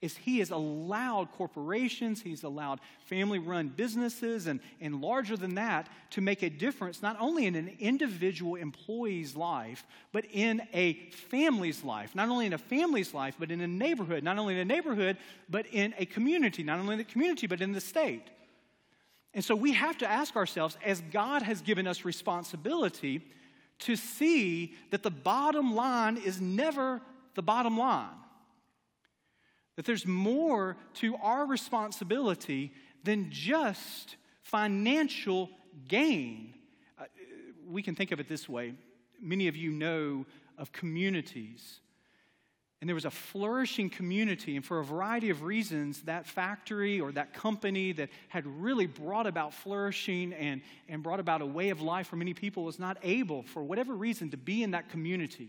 is 0.05 0.17
he 0.19 0.39
has 0.39 0.51
allowed 0.51 1.33
corporations, 1.33 2.21
he's 2.21 2.43
allowed 2.43 2.81
family 3.07 3.39
run 3.39 3.69
businesses, 3.69 4.47
and, 4.47 4.61
and 4.81 5.01
larger 5.01 5.37
than 5.37 5.55
that, 5.55 5.89
to 6.11 6.21
make 6.21 6.43
a 6.43 6.51
difference 6.51 7.03
not 7.03 7.17
only 7.19 7.47
in 7.47 7.55
an 7.55 7.75
individual 7.81 8.55
employee's 8.57 9.35
life, 9.35 9.87
but 10.13 10.25
in 10.31 10.63
a 10.75 10.95
family's 11.31 11.83
life. 11.83 12.15
Not 12.15 12.29
only 12.29 12.47
in 12.47 12.53
a 12.53 12.59
family's 12.59 13.15
life, 13.15 13.35
but 13.39 13.51
in 13.51 13.61
a 13.63 13.67
neighborhood. 13.67 14.23
Not 14.23 14.39
only 14.39 14.55
in 14.55 14.61
a 14.61 14.65
neighborhood, 14.65 15.17
but 15.49 15.67
in 15.73 15.95
a 15.99 16.05
community. 16.05 16.63
Not 16.63 16.79
only 16.79 16.93
in 16.93 16.99
the 16.99 17.05
community, 17.05 17.47
but 17.47 17.61
in 17.61 17.73
the 17.73 17.81
state. 17.81 18.29
And 19.33 19.45
so 19.45 19.57
we 19.57 19.73
have 19.73 19.99
to 19.99 20.09
ask 20.09 20.37
ourselves, 20.37 20.77
as 20.85 21.01
God 21.13 21.43
has 21.43 21.63
given 21.63 21.87
us 21.87 22.05
responsibility, 22.05 23.23
to 23.81 23.97
see 23.97 24.75
that 24.91 25.03
the 25.03 25.11
bottom 25.11 25.75
line 25.75 26.17
is 26.19 26.41
never 26.41 27.01
the 27.35 27.43
bottom 27.43 27.77
line. 27.77 28.09
That 29.77 29.85
there's 29.85 30.07
more 30.07 30.77
to 30.95 31.17
our 31.17 31.47
responsibility 31.47 32.73
than 33.03 33.31
just 33.31 34.17
financial 34.43 35.51
gain. 35.89 36.55
Uh, 36.99 37.05
we 37.69 37.83
can 37.83 37.95
think 37.95 38.13
of 38.13 38.21
it 38.21 38.29
this 38.29 38.49
way. 38.49 38.75
Many 39.21 39.49
of 39.49 39.57
you 39.57 39.71
know 39.71 40.27
of 40.59 40.73
communities. 40.73 41.81
And 42.81 42.89
there 42.89 42.95
was 42.95 43.07
a 43.07 43.11
flourishing 43.11 43.89
community, 43.89 44.57
and 44.57 44.65
for 44.65 44.79
a 44.79 44.85
variety 44.85 45.31
of 45.31 45.43
reasons, 45.43 46.03
that 46.03 46.27
factory 46.27 47.01
or 47.01 47.13
that 47.13 47.33
company 47.33 47.93
that 47.93 48.11
had 48.29 48.47
really 48.47 48.87
brought 48.87 49.27
about 49.27 49.55
flourishing 49.55 50.35
and, 50.35 50.61
and 50.87 51.03
brought 51.03 51.19
about 51.19 51.41
a 51.41 51.47
way 51.47 51.71
of 51.71 51.81
life 51.81 52.09
for 52.09 52.17
many 52.17 52.35
people 52.35 52.63
was 52.63 52.79
not 52.79 52.99
able, 53.03 53.43
for 53.43 53.63
whatever 53.63 53.95
reason, 53.95 54.31
to 54.33 54.37
be 54.37 54.63
in 54.63 54.73
that 54.73 54.91
community. 54.91 55.49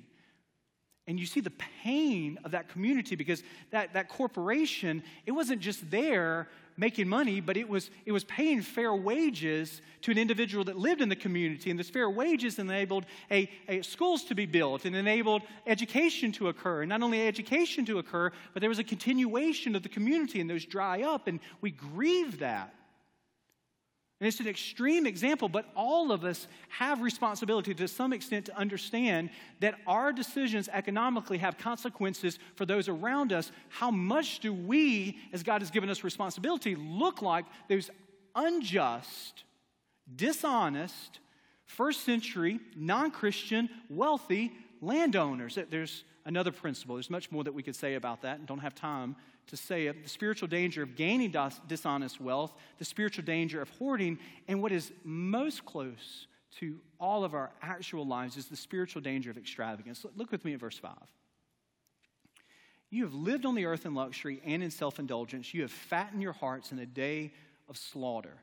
And 1.08 1.20
you 1.20 1.28
see 1.28 1.39
the 1.39 1.52
pain 1.52 2.39
of 2.44 2.52
that 2.52 2.68
community 2.70 3.15
because 3.15 3.44
that, 3.70 3.94
that 3.94 4.10
corporation, 4.10 5.04
it 5.26 5.32
wasn't 5.32 5.62
just 5.62 5.91
there 5.91 6.48
making 6.78 7.08
money, 7.08 7.39
but 7.39 7.58
it 7.58 7.70
was, 7.70 7.89
it 8.06 8.12
was 8.12 8.24
paying 8.24 8.62
fair 8.62 8.94
wages 8.94 9.82
to 10.02 10.12
an 10.12 10.18
individual 10.18 10.63
that 10.65 10.78
lived 10.78 11.02
in 11.02 11.10
the 11.10 11.15
community. 11.15 11.70
And 11.70 11.80
those 11.80 11.89
fair 11.89 12.10
wages 12.10 12.60
enabled 12.60 13.06
a, 13.32 13.50
a 13.68 13.82
schools 13.84 14.24
to 14.26 14.36
be 14.36 14.46
built 14.46 14.86
and 14.86 14.96
enabled 14.96 15.44
education 15.68 16.32
to 16.34 16.50
occur. 16.50 16.82
And 16.82 16.89
not 16.89 17.02
only 17.02 17.28
education 17.28 17.86
to 17.86 18.00
occur, 18.00 18.32
but 18.54 18.62
there 18.62 18.70
was 18.70 18.80
a 18.80 18.84
continuation 18.84 19.76
of 19.76 19.84
the 19.84 19.89
community, 19.89 20.41
and 20.41 20.50
those 20.50 20.65
dry 20.65 21.04
up, 21.04 21.28
and 21.28 21.39
we 21.62 21.72
grieve 21.72 22.39
that. 22.39 22.74
And 24.21 24.28
it's 24.30 24.39
an 24.39 24.47
extreme 24.47 25.06
example, 25.06 25.49
but 25.49 25.65
all 25.75 26.12
of 26.12 26.23
us 26.23 26.47
have 26.69 27.01
responsibility 27.01 27.73
to 27.73 27.88
some 27.88 28.13
extent 28.13 28.45
to 28.45 28.58
understand 28.58 29.30
that 29.60 29.75
our 29.86 30.13
decisions 30.13 30.69
economically 30.71 31.38
have 31.39 31.58
consequences 31.58 32.39
for 32.56 32.65
those 32.65 32.88
around 32.88 33.34
us. 33.34 33.51
How 33.67 33.91
much 33.91 34.39
do 34.39 34.54
we, 34.54 35.19
as 35.34 35.43
God 35.43 35.62
has 35.62 35.69
given 35.69 35.89
us 35.89 36.04
responsibility, 36.04 36.75
look 36.75 37.21
like 37.21 37.45
those 37.67 37.89
unjust, 38.36 39.43
dishonest, 40.15 41.19
first 41.65 42.06
century, 42.06 42.62
non 42.73 43.12
Christian, 43.12 43.69
wealthy 43.89 44.54
landowners? 44.80 45.60
There's 45.69 46.06
another 46.23 46.54
principle. 46.54 46.95
There's 46.95 47.10
much 47.10 47.32
more 47.32 47.43
that 47.43 47.54
we 47.54 47.63
could 47.63 47.75
say 47.75 47.95
about 47.95 48.21
that 48.21 48.39
and 48.39 48.47
don't 48.47 48.60
have 48.60 48.75
time 48.75 49.17
to 49.48 49.58
say 49.58 49.88
it 49.88 50.04
the 50.04 50.10
spiritual 50.10 50.48
danger 50.48 50.84
of 50.84 50.96
gaining 50.96 51.34
dishonest 51.68 52.20
wealth, 52.20 52.54
the 52.78 52.86
spiritual 52.86 53.24
danger 53.24 53.62
of 53.62 53.70
hoarding, 53.78 54.20
and 54.48 54.62
what 54.62 54.72
is 54.72 54.92
most 55.04 55.66
close 55.66 56.28
to 56.60 56.80
all 57.00 57.24
of 57.24 57.34
our 57.34 57.52
actual 57.62 58.06
lives 58.06 58.38
is 58.38 58.46
the 58.46 58.56
spiritual 58.56 59.02
danger 59.02 59.30
of 59.30 59.38
extravagance. 59.38 60.06
Look 60.16 60.32
with 60.32 60.46
me 60.46 60.54
at 60.54 60.60
verse 60.60 60.78
5. 60.78 60.94
You 62.90 63.04
have 63.04 63.14
lived 63.14 63.46
on 63.46 63.56
the 63.56 63.66
earth 63.66 63.86
in 63.86 63.94
luxury 63.94 64.42
and 64.46 64.64
in 64.64 64.72
self 64.72 65.00
indulgence. 65.00 65.54
You 65.54 65.64
have 65.64 65.72
fattened 65.72 66.22
your 66.22 66.34
hearts 66.34 66.72
in 66.72 66.80
a 66.80 66.86
day 66.86 67.34
of 67.68 67.78
slaughter. 67.78 68.34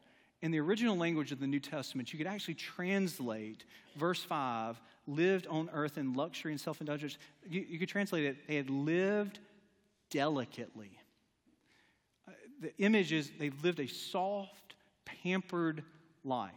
In 0.43 0.51
the 0.51 0.59
original 0.59 0.97
language 0.97 1.31
of 1.31 1.39
the 1.39 1.47
New 1.47 1.61
Testament, 1.61 2.13
you 2.13 2.19
could 2.19 2.27
actually 2.27 2.55
translate 2.55 3.65
verse 3.97 4.23
5 4.23 4.81
lived 5.07 5.47
on 5.47 5.71
earth 5.73 5.99
in 5.99 6.15
luxury 6.15 6.53
and 6.53 6.61
self 6.61 6.81
indulgence. 6.81 7.17
You, 7.49 7.65
you 7.69 7.79
could 7.79 7.89
translate 7.89 8.25
it, 8.25 8.47
they 8.47 8.57
had 8.57 8.71
lived 8.71 9.39
delicately. 10.13 11.01
Uh, 12.29 12.33
the 12.61 12.77
image 12.79 13.13
is 13.13 13.33
they 13.41 13.51
lived 13.65 13.81
a 13.81 13.89
soft, 13.89 14.77
pampered 15.05 15.83
life. 16.23 16.53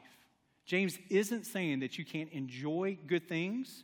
James 0.66 1.00
isn't 1.10 1.46
saying 1.46 1.80
that 1.80 1.98
you 1.98 2.06
can't 2.06 2.32
enjoy 2.32 2.98
good 3.08 3.28
things. 3.28 3.84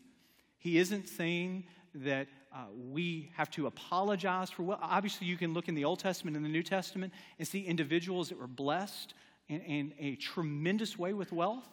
He 0.60 0.77
isn't 0.77 1.07
saying 1.07 1.63
that 1.95 2.27
uh, 2.53 2.65
we 2.89 3.31
have 3.36 3.49
to 3.51 3.65
apologize 3.67 4.49
for 4.49 4.63
what. 4.63 4.79
Obviously, 4.81 5.25
you 5.25 5.38
can 5.38 5.53
look 5.53 5.69
in 5.69 5.75
the 5.75 5.86
Old 5.86 5.99
Testament 5.99 6.36
and 6.36 6.45
the 6.45 6.49
New 6.49 6.63
Testament 6.63 7.13
and 7.39 7.47
see 7.47 7.62
individuals 7.62 8.29
that 8.29 8.38
were 8.38 8.47
blessed 8.47 9.13
in, 9.47 9.62
in 9.62 9.93
a 9.99 10.15
tremendous 10.17 10.99
way 10.99 11.13
with 11.13 11.31
wealth. 11.31 11.67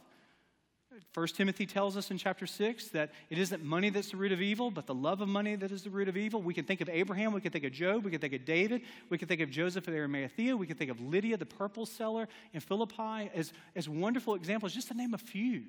First 1.13 1.37
Timothy 1.37 1.67
tells 1.67 1.97
us 1.97 2.11
in 2.11 2.19
chapter 2.19 2.47
6 2.47 2.89
that 2.89 3.11
it 3.31 3.39
isn't 3.39 3.63
money 3.63 3.91
that's 3.91 4.11
the 4.11 4.17
root 4.17 4.33
of 4.33 4.41
evil, 4.41 4.71
but 4.71 4.87
the 4.87 4.95
love 4.95 5.21
of 5.21 5.29
money 5.29 5.55
that 5.57 5.71
is 5.71 5.83
the 5.83 5.91
root 5.91 6.09
of 6.09 6.17
evil. 6.17 6.43
We 6.43 6.55
can 6.55 6.65
think 6.65 6.81
of 6.81 6.89
Abraham, 6.89 7.33
we 7.33 7.41
can 7.41 7.53
think 7.53 7.65
of 7.65 7.73
Job, 7.73 8.05
we 8.05 8.11
can 8.11 8.21
think 8.21 8.33
of 8.33 8.45
David, 8.45 8.83
we 9.09 9.19
can 9.19 9.29
think 9.29 9.41
of 9.41 9.51
Joseph 9.51 9.87
of 9.89 9.95
Arimathea, 9.95 10.57
we 10.57 10.67
can 10.67 10.77
think 10.77 10.91
of 10.91 11.01
Lydia, 11.01 11.37
the 11.37 11.47
purple 11.47 11.87
seller 11.87 12.29
in 12.53 12.61
Philippi, 12.61 13.31
as, 13.35 13.53
as 13.77 13.89
wonderful 13.89 14.35
examples, 14.35 14.75
just 14.75 14.89
to 14.89 14.95
name 14.95 15.15
a 15.15 15.19
few. 15.19 15.65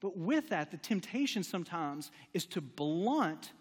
But 0.00 0.16
with 0.16 0.48
that, 0.48 0.70
the 0.70 0.78
temptation 0.78 1.42
sometimes 1.42 2.10
is 2.34 2.46
to 2.46 2.60
blunt 2.60 3.52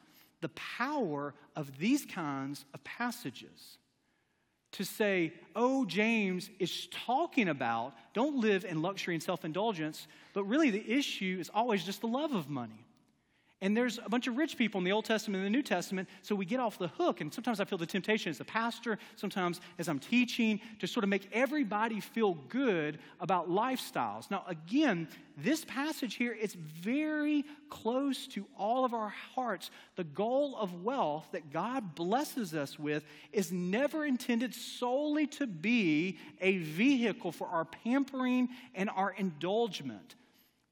the 0.41 0.49
power 0.49 1.35
of 1.55 1.77
these 1.77 2.05
kinds 2.05 2.65
of 2.73 2.83
passages 2.83 3.77
to 4.73 4.85
say, 4.85 5.33
oh, 5.55 5.85
James 5.85 6.49
is 6.59 6.87
talking 6.87 7.49
about 7.49 7.93
don't 8.13 8.37
live 8.37 8.65
in 8.65 8.81
luxury 8.81 9.13
and 9.13 9.23
self 9.23 9.43
indulgence, 9.45 10.07
but 10.33 10.43
really 10.45 10.69
the 10.69 10.91
issue 10.91 11.37
is 11.39 11.49
always 11.53 11.83
just 11.83 12.01
the 12.01 12.07
love 12.07 12.33
of 12.33 12.49
money. 12.49 12.85
And 13.63 13.77
there's 13.77 13.99
a 14.03 14.09
bunch 14.09 14.25
of 14.25 14.37
rich 14.37 14.57
people 14.57 14.79
in 14.79 14.85
the 14.85 14.91
Old 14.91 15.05
Testament 15.05 15.45
and 15.45 15.53
the 15.53 15.55
New 15.55 15.61
Testament, 15.61 16.09
so 16.23 16.33
we 16.33 16.45
get 16.45 16.59
off 16.59 16.79
the 16.79 16.87
hook. 16.87 17.21
And 17.21 17.31
sometimes 17.31 17.59
I 17.59 17.65
feel 17.65 17.77
the 17.77 17.85
temptation 17.85 18.31
as 18.31 18.39
a 18.39 18.43
pastor, 18.43 18.97
sometimes 19.15 19.61
as 19.77 19.87
I'm 19.87 19.99
teaching, 19.99 20.59
to 20.79 20.87
sort 20.87 21.03
of 21.03 21.09
make 21.09 21.29
everybody 21.31 21.99
feel 21.99 22.33
good 22.49 22.97
about 23.19 23.51
lifestyles. 23.51 24.31
Now, 24.31 24.43
again, 24.47 25.07
this 25.37 25.63
passage 25.63 26.15
here 26.15 26.31
is 26.31 26.55
very 26.55 27.45
close 27.69 28.25
to 28.29 28.47
all 28.57 28.83
of 28.83 28.95
our 28.95 29.13
hearts. 29.35 29.69
The 29.95 30.05
goal 30.05 30.57
of 30.57 30.83
wealth 30.83 31.27
that 31.31 31.53
God 31.53 31.93
blesses 31.93 32.55
us 32.55 32.79
with 32.79 33.05
is 33.31 33.51
never 33.51 34.05
intended 34.05 34.55
solely 34.55 35.27
to 35.27 35.45
be 35.45 36.17
a 36.41 36.57
vehicle 36.57 37.31
for 37.31 37.47
our 37.47 37.65
pampering 37.65 38.49
and 38.73 38.89
our 38.89 39.11
indulgement. 39.11 40.15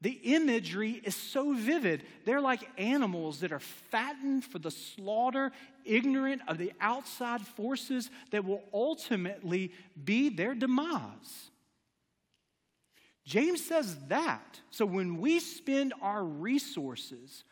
The 0.01 0.12
imagery 0.12 1.01
is 1.03 1.15
so 1.15 1.53
vivid. 1.53 2.03
They're 2.23 2.39
like 2.39 2.69
animals 2.77 3.41
that 3.41 3.51
are 3.51 3.59
fattened 3.59 4.45
for 4.45 4.57
the 4.57 4.71
slaughter, 4.71 5.51
ignorant 5.83 6.41
of 6.47 6.57
the 6.57 6.71
outside 6.79 7.45
forces 7.45 8.09
that 8.31 8.45
will 8.45 8.63
ultimately 8.73 9.73
be 10.01 10.29
their 10.29 10.55
demise. 10.55 11.49
James 13.25 13.63
says 13.63 13.97
that. 14.07 14.62
So 14.71 14.85
when 14.85 15.19
we 15.19 15.39
spend 15.39 15.93
our 16.01 16.23
resources 16.23 17.43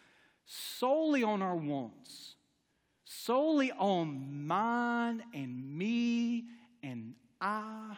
solely 0.45 1.23
on 1.23 1.41
our 1.41 1.55
wants, 1.55 2.36
solely 3.03 3.73
on 3.73 4.47
mine 4.47 5.21
and 5.33 5.77
me 5.77 6.45
and 6.81 7.13
I, 7.41 7.97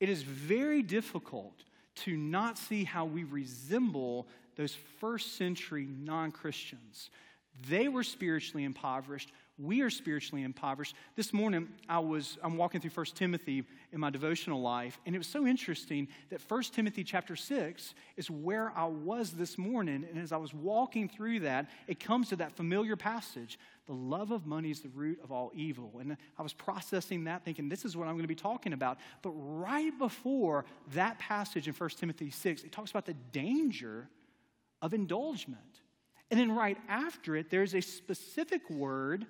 it 0.00 0.08
is 0.08 0.22
very 0.22 0.82
difficult 0.82 1.62
to 1.96 2.16
not 2.16 2.58
see 2.58 2.84
how 2.84 3.04
we 3.04 3.24
resemble 3.24 4.26
those 4.56 4.74
first 5.00 5.36
century 5.36 5.86
non 5.88 6.32
Christians. 6.32 7.10
They 7.68 7.88
were 7.88 8.02
spiritually 8.02 8.64
impoverished. 8.64 9.30
We 9.56 9.82
are 9.82 9.90
spiritually 9.90 10.42
impoverished. 10.42 10.96
This 11.14 11.32
morning, 11.32 11.68
I 11.88 12.00
was 12.00 12.38
I'm 12.42 12.56
walking 12.56 12.80
through 12.80 12.90
1 12.90 13.06
Timothy 13.14 13.62
in 13.92 14.00
my 14.00 14.10
devotional 14.10 14.60
life, 14.60 14.98
and 15.06 15.14
it 15.14 15.18
was 15.18 15.28
so 15.28 15.46
interesting 15.46 16.08
that 16.30 16.40
1 16.48 16.62
Timothy 16.72 17.04
chapter 17.04 17.36
6 17.36 17.94
is 18.16 18.28
where 18.28 18.72
I 18.74 18.86
was 18.86 19.30
this 19.30 19.56
morning. 19.56 20.04
And 20.10 20.20
as 20.20 20.32
I 20.32 20.38
was 20.38 20.52
walking 20.52 21.08
through 21.08 21.40
that, 21.40 21.70
it 21.86 22.00
comes 22.00 22.30
to 22.30 22.36
that 22.36 22.56
familiar 22.56 22.96
passage. 22.96 23.56
The 23.86 23.92
love 23.92 24.32
of 24.32 24.44
money 24.44 24.72
is 24.72 24.80
the 24.80 24.88
root 24.88 25.20
of 25.22 25.30
all 25.30 25.52
evil. 25.54 25.98
And 26.00 26.16
I 26.36 26.42
was 26.42 26.52
processing 26.52 27.24
that, 27.24 27.44
thinking, 27.44 27.68
this 27.68 27.84
is 27.84 27.96
what 27.96 28.08
I'm 28.08 28.14
going 28.14 28.24
to 28.24 28.28
be 28.28 28.34
talking 28.34 28.72
about. 28.72 28.98
But 29.22 29.30
right 29.36 29.96
before 29.96 30.64
that 30.94 31.20
passage 31.20 31.68
in 31.68 31.74
1 31.74 31.90
Timothy 31.90 32.30
6, 32.30 32.64
it 32.64 32.72
talks 32.72 32.90
about 32.90 33.06
the 33.06 33.14
danger 33.30 34.08
of 34.82 34.94
indulgement. 34.94 35.60
And 36.32 36.40
then 36.40 36.50
right 36.50 36.78
after 36.88 37.36
it, 37.36 37.50
there's 37.50 37.76
a 37.76 37.80
specific 37.80 38.68
word 38.68 39.26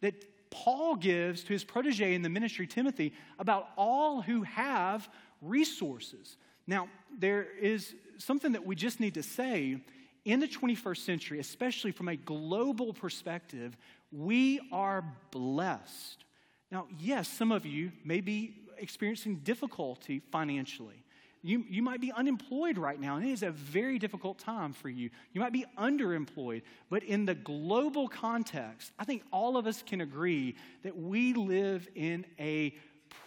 that 0.00 0.14
Paul 0.50 0.96
gives 0.96 1.42
to 1.44 1.52
his 1.52 1.64
protege 1.64 2.14
in 2.14 2.22
the 2.22 2.28
ministry, 2.28 2.66
Timothy, 2.66 3.12
about 3.38 3.68
all 3.76 4.22
who 4.22 4.42
have 4.42 5.08
resources. 5.42 6.36
Now, 6.66 6.88
there 7.18 7.46
is 7.60 7.94
something 8.18 8.52
that 8.52 8.64
we 8.64 8.74
just 8.74 9.00
need 9.00 9.14
to 9.14 9.22
say. 9.22 9.80
In 10.24 10.40
the 10.40 10.48
21st 10.48 10.96
century, 11.04 11.38
especially 11.38 11.92
from 11.92 12.08
a 12.08 12.16
global 12.16 12.92
perspective, 12.92 13.76
we 14.10 14.60
are 14.72 15.04
blessed. 15.30 16.24
Now, 16.72 16.88
yes, 16.98 17.28
some 17.28 17.52
of 17.52 17.64
you 17.64 17.92
may 18.04 18.20
be 18.20 18.56
experiencing 18.78 19.36
difficulty 19.36 20.20
financially. 20.32 21.04
You, 21.46 21.64
you 21.68 21.80
might 21.80 22.00
be 22.00 22.10
unemployed 22.10 22.76
right 22.76 23.00
now, 23.00 23.14
and 23.14 23.24
it 23.24 23.30
is 23.30 23.44
a 23.44 23.52
very 23.52 24.00
difficult 24.00 24.40
time 24.40 24.72
for 24.72 24.88
you. 24.88 25.10
You 25.32 25.40
might 25.40 25.52
be 25.52 25.64
underemployed, 25.78 26.62
but 26.90 27.04
in 27.04 27.24
the 27.24 27.36
global 27.36 28.08
context, 28.08 28.90
I 28.98 29.04
think 29.04 29.22
all 29.32 29.56
of 29.56 29.68
us 29.68 29.80
can 29.86 30.00
agree 30.00 30.56
that 30.82 30.98
we 30.98 31.34
live 31.34 31.88
in 31.94 32.26
a 32.40 32.74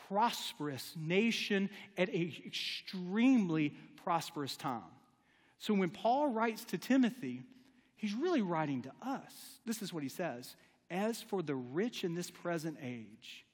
prosperous 0.10 0.93
nation 0.99 1.69
at 1.97 2.10
an 2.10 2.34
extremely 2.45 3.73
prosperous 4.03 4.58
time. 4.58 4.82
So 5.58 5.73
when 5.73 5.89
Paul 5.89 6.27
writes 6.27 6.65
to 6.65 6.77
Timothy, 6.77 7.43
he's 7.95 8.13
really 8.13 8.41
writing 8.41 8.82
to 8.82 8.91
us. 9.01 9.32
This 9.65 9.82
is 9.82 9.93
what 9.93 10.03
he 10.03 10.10
says 10.10 10.58
As 10.91 11.21
for 11.21 11.41
the 11.41 11.55
rich 11.55 12.03
in 12.03 12.15
this 12.15 12.29
present 12.29 12.79
age, 12.84 13.45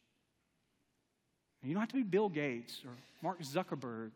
you 1.62 1.74
don't 1.74 1.82
have 1.82 1.90
to 1.90 1.96
be 1.96 2.02
Bill 2.02 2.30
Gates 2.30 2.82
or 2.84 2.94
Mark 3.22 3.44
Zuckerberg 3.44 4.10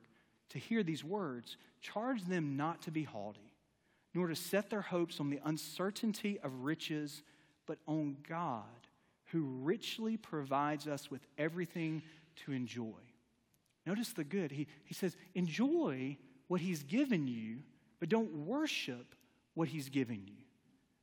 to 0.50 0.60
hear 0.60 0.84
these 0.84 1.04
words, 1.04 1.58
charge 1.82 2.24
them 2.26 2.58
not 2.58 2.82
to 2.84 2.92
be 2.92 3.04
haughty, 3.04 3.52
nor 4.14 4.28
to 4.28 4.36
set 4.36 4.70
their 4.70 4.82
hopes 4.82 5.20
on 5.20 5.30
the 5.30 5.40
uncertainty 5.46 6.40
of 6.44 6.64
riches, 6.64 7.24
but 7.66 7.78
on 7.88 8.18
God, 8.28 8.64
who 9.32 9.42
richly 9.62 10.18
provides 10.18 10.88
us 10.88 11.12
with 11.12 11.22
everything 11.38 12.02
to 12.46 12.52
enjoy. 12.52 13.00
Notice 13.86 14.14
the 14.14 14.24
good. 14.24 14.52
He, 14.52 14.68
he 14.86 14.94
says, 14.94 15.16
enjoy 15.36 16.18
what 16.48 16.62
He's 16.62 16.84
given 16.84 17.28
you, 17.28 17.60
but 18.00 18.10
don't 18.10 18.46
worship 18.46 19.16
what 19.54 19.68
He's 19.68 19.90
given 19.90 20.24
you. 20.26 20.34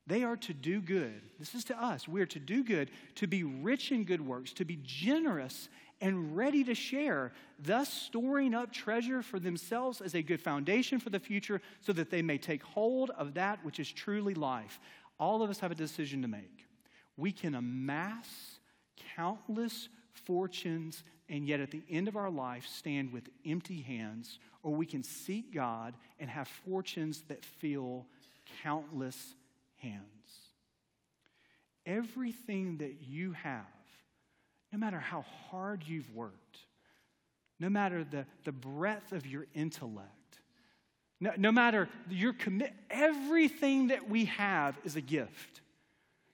They 0.07 0.23
are 0.23 0.37
to 0.37 0.55
do 0.55 0.81
good. 0.81 1.21
This 1.39 1.55
is 1.55 1.65
to 1.65 1.83
us. 1.83 2.07
We 2.07 2.21
are 2.21 2.27
to 2.27 2.39
do 2.39 2.63
good, 2.63 2.91
to 3.17 3.27
be 3.27 3.43
rich 3.43 3.91
in 3.91 4.05
good 4.05 4.25
works, 4.25 4.53
to 4.55 4.65
be 4.65 4.79
generous 4.83 5.69
and 6.01 6.37
ready 6.37 6.63
to 6.65 6.75
share, 6.75 7.33
thus 7.59 7.93
storing 7.93 8.55
up 8.55 8.73
treasure 8.73 9.23
for 9.23 9.39
themselves 9.39 10.01
as 10.01 10.15
a 10.15 10.23
good 10.23 10.41
foundation 10.41 10.99
for 10.99 11.11
the 11.11 11.21
future 11.21 11.61
so 11.81 11.93
that 11.93 12.11
they 12.11 12.23
may 12.23 12.39
take 12.39 12.63
hold 12.63 13.11
of 13.11 13.35
that 13.35 13.65
which 13.65 13.81
is 13.81 13.91
truly 13.91 14.35
life. 14.35 14.79
All 15.19 15.43
of 15.43 15.51
us 15.51 15.61
have 15.61 15.71
a 15.71 15.77
decision 15.77 16.23
to 16.23 16.29
make. 16.29 16.67
We 17.17 17.33
can 17.33 17.55
amass 17.55 18.29
countless 19.15 19.89
fortunes 20.13 21.03
and 21.29 21.47
yet 21.47 21.61
at 21.61 21.71
the 21.71 21.83
end 21.91 22.09
of 22.09 22.17
our 22.17 22.31
life 22.31 22.67
stand 22.67 23.13
with 23.13 23.29
empty 23.45 23.81
hands, 23.81 24.39
or 24.63 24.75
we 24.75 24.87
can 24.87 25.03
seek 25.03 25.53
God 25.53 25.95
and 26.21 26.31
have 26.31 26.47
fortunes 26.47 27.23
that 27.29 27.45
fill 27.45 28.07
countless 28.63 29.35
hands. 29.77 30.03
Everything 31.85 32.79
that 32.79 33.03
you 33.03 33.33
have 33.33 33.65
no 34.77 34.81
matter 34.81 34.99
how 34.99 35.25
hard 35.51 35.83
you've 35.87 36.15
worked, 36.15 36.59
no 37.59 37.71
matter 37.71 38.05
the, 38.05 38.27
the 38.45 38.53
breadth 38.53 39.13
of 39.13 39.27
your 39.27 39.47
intellect, 39.55 40.11
no, 41.19 41.33
no 41.39 41.51
matter 41.51 41.89
your 42.11 42.35
commit, 42.35 42.75
everything 42.91 43.87
that 43.87 44.11
we 44.11 44.27
have 44.27 44.77
is 44.85 44.95
a 44.95 45.01
gift. 45.01 45.63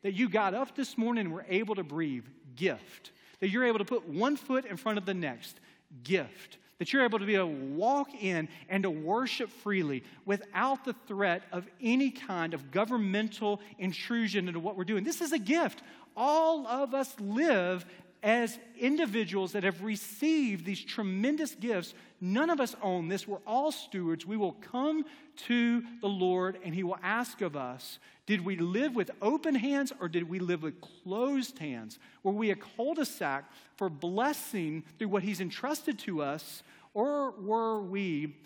That 0.02 0.14
you 0.14 0.28
got 0.28 0.55
up 0.55 0.74
this 0.74 0.98
morning 0.98 1.26
and 1.26 1.33
were 1.33 1.46
able 1.48 1.76
to 1.76 1.85
breathe, 1.85 2.24
gift. 2.57 3.12
That 3.38 3.50
you're 3.50 3.64
able 3.64 3.78
to 3.78 3.85
put 3.85 4.09
one 4.09 4.35
foot 4.35 4.64
in 4.64 4.76
front 4.76 4.98
of 4.98 5.07
the 5.07 5.14
next, 5.14 5.61
gift. 6.02 6.59
That 6.81 6.92
you're 6.92 7.05
able 7.05 7.20
to 7.20 7.26
be 7.26 7.37
able 7.37 7.46
to 7.46 7.74
walk 7.76 8.09
in 8.20 8.48
and 8.68 8.83
to 8.83 8.90
worship 8.90 9.50
freely 9.50 10.02
without 10.26 10.85
the 10.85 10.96
threat 11.07 11.44
of 11.52 11.64
any 11.81 12.11
kind 12.11 12.55
of 12.55 12.72
governmental 12.72 13.61
intrusion 13.78 14.48
into 14.48 14.59
what 14.59 14.76
we're 14.76 14.83
doing. 14.83 15.05
This 15.05 15.20
is 15.20 15.31
a 15.31 15.38
gift. 15.38 15.81
All 16.16 16.66
of 16.66 16.92
us 16.92 17.14
live 17.20 17.87
as 18.22 18.56
individuals 18.78 19.52
that 19.52 19.64
have 19.64 19.82
received 19.82 20.64
these 20.64 20.82
tremendous 20.82 21.56
gifts, 21.56 21.92
none 22.20 22.50
of 22.50 22.61
us 22.61 22.76
own 22.80 23.08
this. 23.08 23.26
We're 23.26 23.38
all 23.46 23.72
stewards. 23.72 24.24
We 24.24 24.37
will 24.37 24.52
come 24.52 25.04
to 25.48 25.82
the 26.00 26.08
Lord 26.08 26.56
and 26.64 26.74
He 26.74 26.85
will 26.85 26.98
ask 27.02 27.40
of 27.40 27.56
us 27.56 27.98
did 28.24 28.44
we 28.44 28.56
live 28.56 28.94
with 28.94 29.11
open 29.20 29.56
hands 29.56 29.92
or 30.00 30.08
did 30.08 30.28
we 30.28 30.38
live 30.38 30.62
with 30.62 30.80
closed 30.80 31.58
hands? 31.58 31.98
Were 32.22 32.32
we 32.32 32.50
a 32.50 32.56
cul 32.56 32.94
de 32.94 33.04
sac 33.04 33.50
for 33.76 33.90
blessing 33.90 34.85
through 34.98 35.08
what 35.08 35.24
He's 35.24 35.40
entrusted 35.40 35.98
to 36.00 36.22
us 36.22 36.62
or 36.94 37.32
were 37.32 37.82
we 37.82 38.37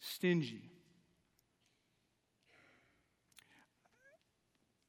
stingy? 0.00 0.62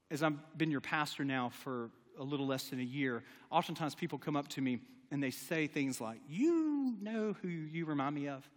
As 0.09 0.23
I've 0.23 0.57
been 0.57 0.71
your 0.71 0.81
pastor 0.81 1.25
now 1.25 1.49
for 1.49 1.89
a 2.19 2.23
little 2.23 2.47
less 2.47 2.69
than 2.69 2.79
a 2.79 2.83
year, 2.83 3.23
oftentimes 3.51 3.95
people 3.95 4.17
come 4.17 4.35
up 4.35 4.47
to 4.49 4.61
me 4.61 4.79
and 5.11 5.21
they 5.21 5.31
say 5.31 5.67
things 5.67 6.01
like, 6.01 6.19
You 6.27 6.95
know 7.01 7.35
who 7.41 7.47
you 7.47 7.85
remind 7.85 8.15
me 8.15 8.27
of? 8.27 8.47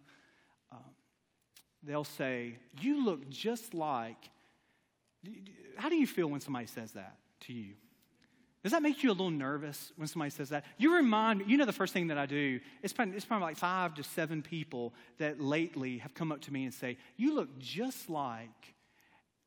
Um, 0.71 0.79
they'll 1.83 2.03
say, 2.03 2.57
You 2.79 3.05
look 3.05 3.29
just 3.29 3.73
like. 3.73 4.29
How 5.75 5.89
do 5.89 5.95
you 5.95 6.07
feel 6.07 6.27
when 6.27 6.41
somebody 6.41 6.67
says 6.67 6.93
that 6.93 7.17
to 7.41 7.53
you? 7.53 7.73
Does 8.63 8.71
that 8.71 8.81
make 8.81 9.03
you 9.03 9.09
a 9.09 9.13
little 9.13 9.29
nervous 9.29 9.93
when 9.95 10.07
somebody 10.07 10.31
says 10.31 10.49
that? 10.49 10.65
You 10.77 10.95
remind 10.95 11.39
me, 11.39 11.45
you 11.47 11.57
know, 11.57 11.65
the 11.65 11.73
first 11.73 11.93
thing 11.93 12.07
that 12.07 12.17
I 12.17 12.25
do, 12.25 12.59
it's 12.81 12.91
probably, 12.91 13.15
it's 13.15 13.25
probably 13.25 13.45
like 13.45 13.57
five 13.57 13.93
to 13.95 14.03
seven 14.03 14.41
people 14.41 14.93
that 15.19 15.39
lately 15.39 15.99
have 15.99 16.13
come 16.13 16.31
up 16.31 16.41
to 16.41 16.53
me 16.53 16.65
and 16.65 16.73
say, 16.73 16.97
You 17.17 17.35
look 17.35 17.59
just 17.59 18.09
like 18.09 18.73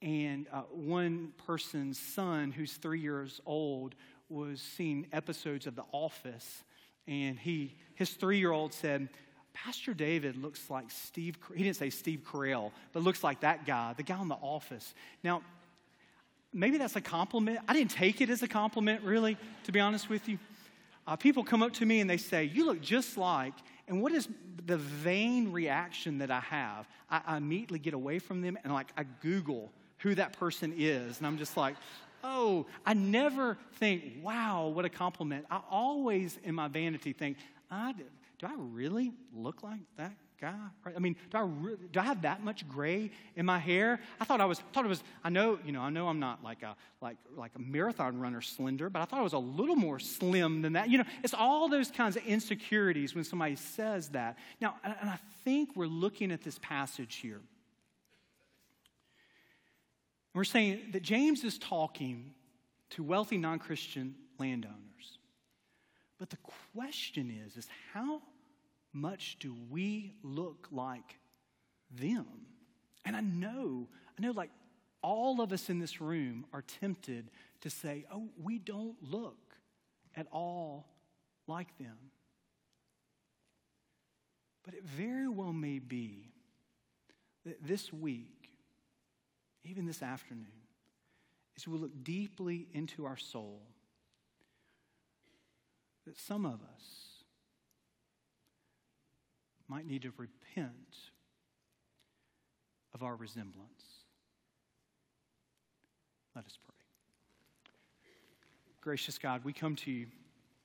and 0.02 0.46
uh, 0.52 0.62
one 0.70 1.32
person's 1.46 1.98
son, 1.98 2.52
who's 2.52 2.74
three 2.74 3.00
years 3.00 3.40
old, 3.44 3.94
was 4.28 4.60
seeing 4.60 5.06
episodes 5.12 5.66
of 5.66 5.76
The 5.76 5.84
Office, 5.92 6.64
and 7.06 7.38
he, 7.38 7.76
his 7.94 8.10
three 8.10 8.38
year 8.38 8.52
old 8.52 8.72
said, 8.72 9.08
Pastor 9.52 9.92
David 9.92 10.36
looks 10.36 10.70
like 10.70 10.90
Steve, 10.90 11.36
he 11.54 11.64
didn't 11.64 11.76
say 11.76 11.90
Steve 11.90 12.22
Carell, 12.24 12.70
but 12.92 13.02
looks 13.02 13.24
like 13.24 13.40
that 13.40 13.66
guy, 13.66 13.92
the 13.94 14.02
guy 14.02 14.20
in 14.22 14.28
The 14.28 14.36
Office. 14.36 14.94
Now, 15.24 15.42
maybe 16.52 16.78
that's 16.78 16.96
a 16.96 17.00
compliment. 17.00 17.58
I 17.68 17.74
didn't 17.74 17.90
take 17.90 18.20
it 18.20 18.30
as 18.30 18.42
a 18.42 18.48
compliment, 18.48 19.02
really, 19.02 19.36
to 19.64 19.72
be 19.72 19.80
honest 19.80 20.08
with 20.08 20.28
you. 20.28 20.38
Uh, 21.06 21.16
people 21.16 21.42
come 21.42 21.62
up 21.62 21.72
to 21.74 21.84
me 21.84 22.00
and 22.00 22.08
they 22.08 22.16
say, 22.16 22.44
You 22.44 22.66
look 22.66 22.80
just 22.80 23.16
like, 23.16 23.54
and 23.88 24.00
what 24.00 24.12
is 24.12 24.28
the 24.66 24.76
vain 24.76 25.50
reaction 25.50 26.18
that 26.18 26.30
I 26.30 26.40
have? 26.40 26.86
I, 27.10 27.20
I 27.26 27.36
immediately 27.38 27.80
get 27.80 27.94
away 27.94 28.20
from 28.20 28.42
them 28.42 28.56
and 28.62 28.72
like 28.72 28.92
I 28.96 29.04
Google 29.20 29.72
who 30.00 30.14
that 30.16 30.38
person 30.38 30.74
is. 30.76 31.18
And 31.18 31.26
I'm 31.26 31.38
just 31.38 31.56
like, 31.56 31.76
oh, 32.24 32.66
I 32.84 32.94
never 32.94 33.56
think, 33.74 34.04
wow, 34.22 34.68
what 34.68 34.84
a 34.84 34.90
compliment. 34.90 35.46
I 35.50 35.60
always, 35.70 36.38
in 36.44 36.54
my 36.54 36.68
vanity, 36.68 37.12
think, 37.12 37.36
I, 37.70 37.94
do 38.38 38.46
I 38.46 38.54
really 38.56 39.12
look 39.34 39.62
like 39.62 39.80
that 39.96 40.12
guy? 40.40 40.54
I 40.94 40.98
mean, 40.98 41.16
do 41.30 41.38
I, 41.38 41.42
re- 41.42 41.76
do 41.92 42.00
I 42.00 42.04
have 42.04 42.22
that 42.22 42.42
much 42.42 42.66
gray 42.68 43.10
in 43.36 43.44
my 43.44 43.58
hair? 43.58 44.00
I 44.20 44.24
thought 44.24 44.40
I 44.40 44.46
was, 44.46 44.60
thought 44.72 44.84
it 44.84 44.88
was, 44.88 45.02
I 45.22 45.28
know, 45.28 45.58
you 45.64 45.72
know, 45.72 45.82
I 45.82 45.90
know 45.90 46.08
I'm 46.08 46.18
not 46.18 46.42
like 46.42 46.62
a, 46.62 46.76
like, 47.00 47.16
like 47.36 47.52
a 47.56 47.60
marathon 47.60 48.18
runner 48.18 48.40
slender, 48.40 48.88
but 48.88 49.02
I 49.02 49.04
thought 49.04 49.20
I 49.20 49.22
was 49.22 49.34
a 49.34 49.38
little 49.38 49.76
more 49.76 49.98
slim 49.98 50.62
than 50.62 50.72
that. 50.74 50.88
You 50.88 50.98
know, 50.98 51.04
it's 51.22 51.34
all 51.34 51.68
those 51.68 51.90
kinds 51.90 52.16
of 52.16 52.24
insecurities 52.24 53.14
when 53.14 53.24
somebody 53.24 53.56
says 53.56 54.08
that. 54.10 54.38
Now, 54.60 54.76
and 54.82 55.10
I 55.10 55.18
think 55.44 55.76
we're 55.76 55.86
looking 55.86 56.32
at 56.32 56.42
this 56.42 56.58
passage 56.58 57.16
here. 57.16 57.40
We're 60.34 60.44
saying 60.44 60.90
that 60.92 61.02
James 61.02 61.44
is 61.44 61.58
talking 61.58 62.32
to 62.90 63.02
wealthy 63.02 63.36
non 63.36 63.58
Christian 63.58 64.14
landowners. 64.38 65.18
But 66.18 66.30
the 66.30 66.38
question 66.74 67.30
is, 67.46 67.56
is 67.56 67.68
how 67.92 68.22
much 68.92 69.38
do 69.40 69.56
we 69.70 70.14
look 70.22 70.68
like 70.70 71.18
them? 71.90 72.26
And 73.04 73.16
I 73.16 73.20
know, 73.20 73.88
I 74.18 74.22
know 74.22 74.32
like 74.32 74.50
all 75.02 75.40
of 75.40 75.52
us 75.52 75.70
in 75.70 75.78
this 75.78 76.00
room 76.00 76.44
are 76.52 76.62
tempted 76.62 77.30
to 77.62 77.70
say, 77.70 78.04
oh, 78.12 78.28
we 78.42 78.58
don't 78.58 78.96
look 79.02 79.56
at 80.14 80.26
all 80.30 80.86
like 81.46 81.76
them. 81.78 81.96
But 84.64 84.74
it 84.74 84.84
very 84.84 85.28
well 85.28 85.52
may 85.52 85.78
be 85.78 86.32
that 87.46 87.66
this 87.66 87.92
week, 87.92 88.39
even 89.64 89.86
this 89.86 90.02
afternoon, 90.02 90.46
as 91.56 91.68
we 91.68 91.78
look 91.78 92.02
deeply 92.02 92.66
into 92.72 93.04
our 93.04 93.16
soul, 93.16 93.60
that 96.06 96.18
some 96.18 96.46
of 96.46 96.54
us 96.54 97.20
might 99.68 99.86
need 99.86 100.02
to 100.02 100.12
repent 100.16 100.96
of 102.94 103.02
our 103.02 103.14
resemblance. 103.14 103.84
Let 106.34 106.44
us 106.44 106.58
pray. 106.64 106.74
Gracious 108.80 109.18
God, 109.18 109.44
we 109.44 109.52
come 109.52 109.76
to 109.76 109.90
you 109.90 110.06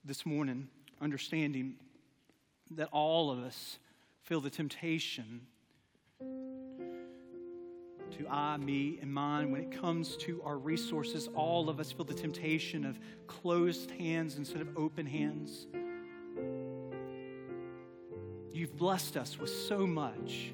this 0.03 0.25
morning 0.25 0.69
understanding 1.01 1.75
that 2.71 2.87
all 2.91 3.29
of 3.29 3.39
us 3.39 3.77
feel 4.23 4.39
the 4.41 4.49
temptation 4.49 5.41
to 8.17 8.27
I, 8.29 8.57
me, 8.57 8.99
and 9.01 9.13
mine. 9.13 9.51
When 9.51 9.61
it 9.61 9.71
comes 9.71 10.15
to 10.17 10.41
our 10.43 10.57
resources, 10.57 11.29
all 11.35 11.69
of 11.69 11.79
us 11.79 11.91
feel 11.91 12.05
the 12.05 12.13
temptation 12.13 12.85
of 12.85 12.99
closed 13.27 13.91
hands 13.91 14.37
instead 14.37 14.61
of 14.61 14.77
open 14.77 15.05
hands. 15.05 15.67
You've 18.51 18.75
blessed 18.77 19.17
us 19.17 19.37
with 19.37 19.49
so 19.49 19.85
much. 19.85 20.53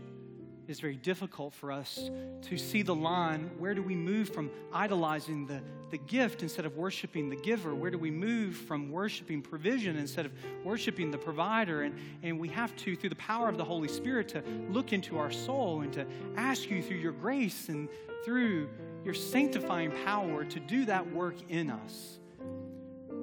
It's 0.71 0.79
very 0.79 0.95
difficult 0.95 1.53
for 1.53 1.69
us 1.69 2.09
to 2.43 2.57
see 2.57 2.81
the 2.81 2.95
line. 2.95 3.51
Where 3.59 3.75
do 3.75 3.83
we 3.83 3.93
move 3.93 4.29
from 4.29 4.49
idolizing 4.71 5.45
the, 5.45 5.61
the 5.89 5.97
gift 5.97 6.43
instead 6.43 6.65
of 6.65 6.77
worshiping 6.77 7.29
the 7.29 7.35
giver? 7.35 7.75
Where 7.75 7.91
do 7.91 7.97
we 7.97 8.09
move 8.09 8.55
from 8.55 8.89
worshiping 8.89 9.41
provision 9.41 9.97
instead 9.97 10.25
of 10.25 10.31
worshiping 10.63 11.11
the 11.11 11.17
provider? 11.17 11.81
And, 11.81 11.95
and 12.23 12.39
we 12.39 12.47
have 12.47 12.73
to, 12.77 12.95
through 12.95 13.09
the 13.09 13.17
power 13.17 13.49
of 13.49 13.57
the 13.57 13.65
Holy 13.65 13.89
Spirit, 13.89 14.29
to 14.29 14.41
look 14.69 14.93
into 14.93 15.17
our 15.17 15.29
soul 15.29 15.81
and 15.81 15.91
to 15.91 16.07
ask 16.37 16.69
you 16.69 16.81
through 16.81 16.99
your 16.99 17.11
grace 17.11 17.67
and 17.67 17.89
through 18.23 18.69
your 19.03 19.13
sanctifying 19.13 19.91
power 20.05 20.45
to 20.45 20.59
do 20.61 20.85
that 20.85 21.11
work 21.11 21.35
in 21.49 21.69
us. 21.69 22.19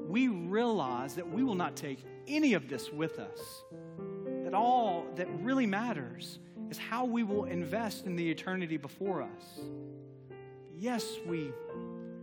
We 0.06 0.28
realize 0.28 1.14
that 1.14 1.30
we 1.30 1.42
will 1.42 1.54
not 1.54 1.76
take 1.76 2.04
any 2.26 2.52
of 2.52 2.68
this 2.68 2.92
with 2.92 3.18
us 3.18 3.40
that 4.48 4.54
all 4.54 5.06
that 5.16 5.28
really 5.40 5.66
matters 5.66 6.38
is 6.70 6.78
how 6.78 7.04
we 7.04 7.22
will 7.22 7.44
invest 7.44 8.06
in 8.06 8.16
the 8.16 8.30
eternity 8.30 8.76
before 8.76 9.22
us. 9.22 9.60
Yes, 10.76 11.16
we 11.26 11.52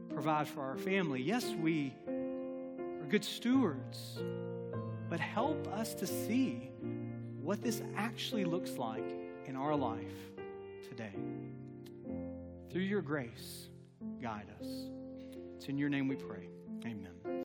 provide 0.10 0.48
for 0.48 0.62
our 0.62 0.78
family. 0.78 1.22
Yes, 1.22 1.54
we 1.62 1.94
are 2.08 3.08
good 3.10 3.24
stewards. 3.24 4.20
But 5.10 5.20
help 5.20 5.68
us 5.68 5.94
to 5.96 6.08
see 6.08 6.72
what 7.42 7.62
this 7.62 7.82
actually 7.96 8.46
looks 8.46 8.72
like 8.78 9.06
in 9.46 9.56
our 9.56 9.76
life 9.76 10.16
today. 10.90 11.14
Through 12.72 12.82
your 12.82 13.02
grace, 13.02 13.70
guide 14.22 14.48
us. 14.60 14.68
It's 15.56 15.68
in 15.68 15.78
your 15.78 15.90
name 15.90 16.08
we 16.08 16.16
pray. 16.16 16.50
Amen. 16.86 17.26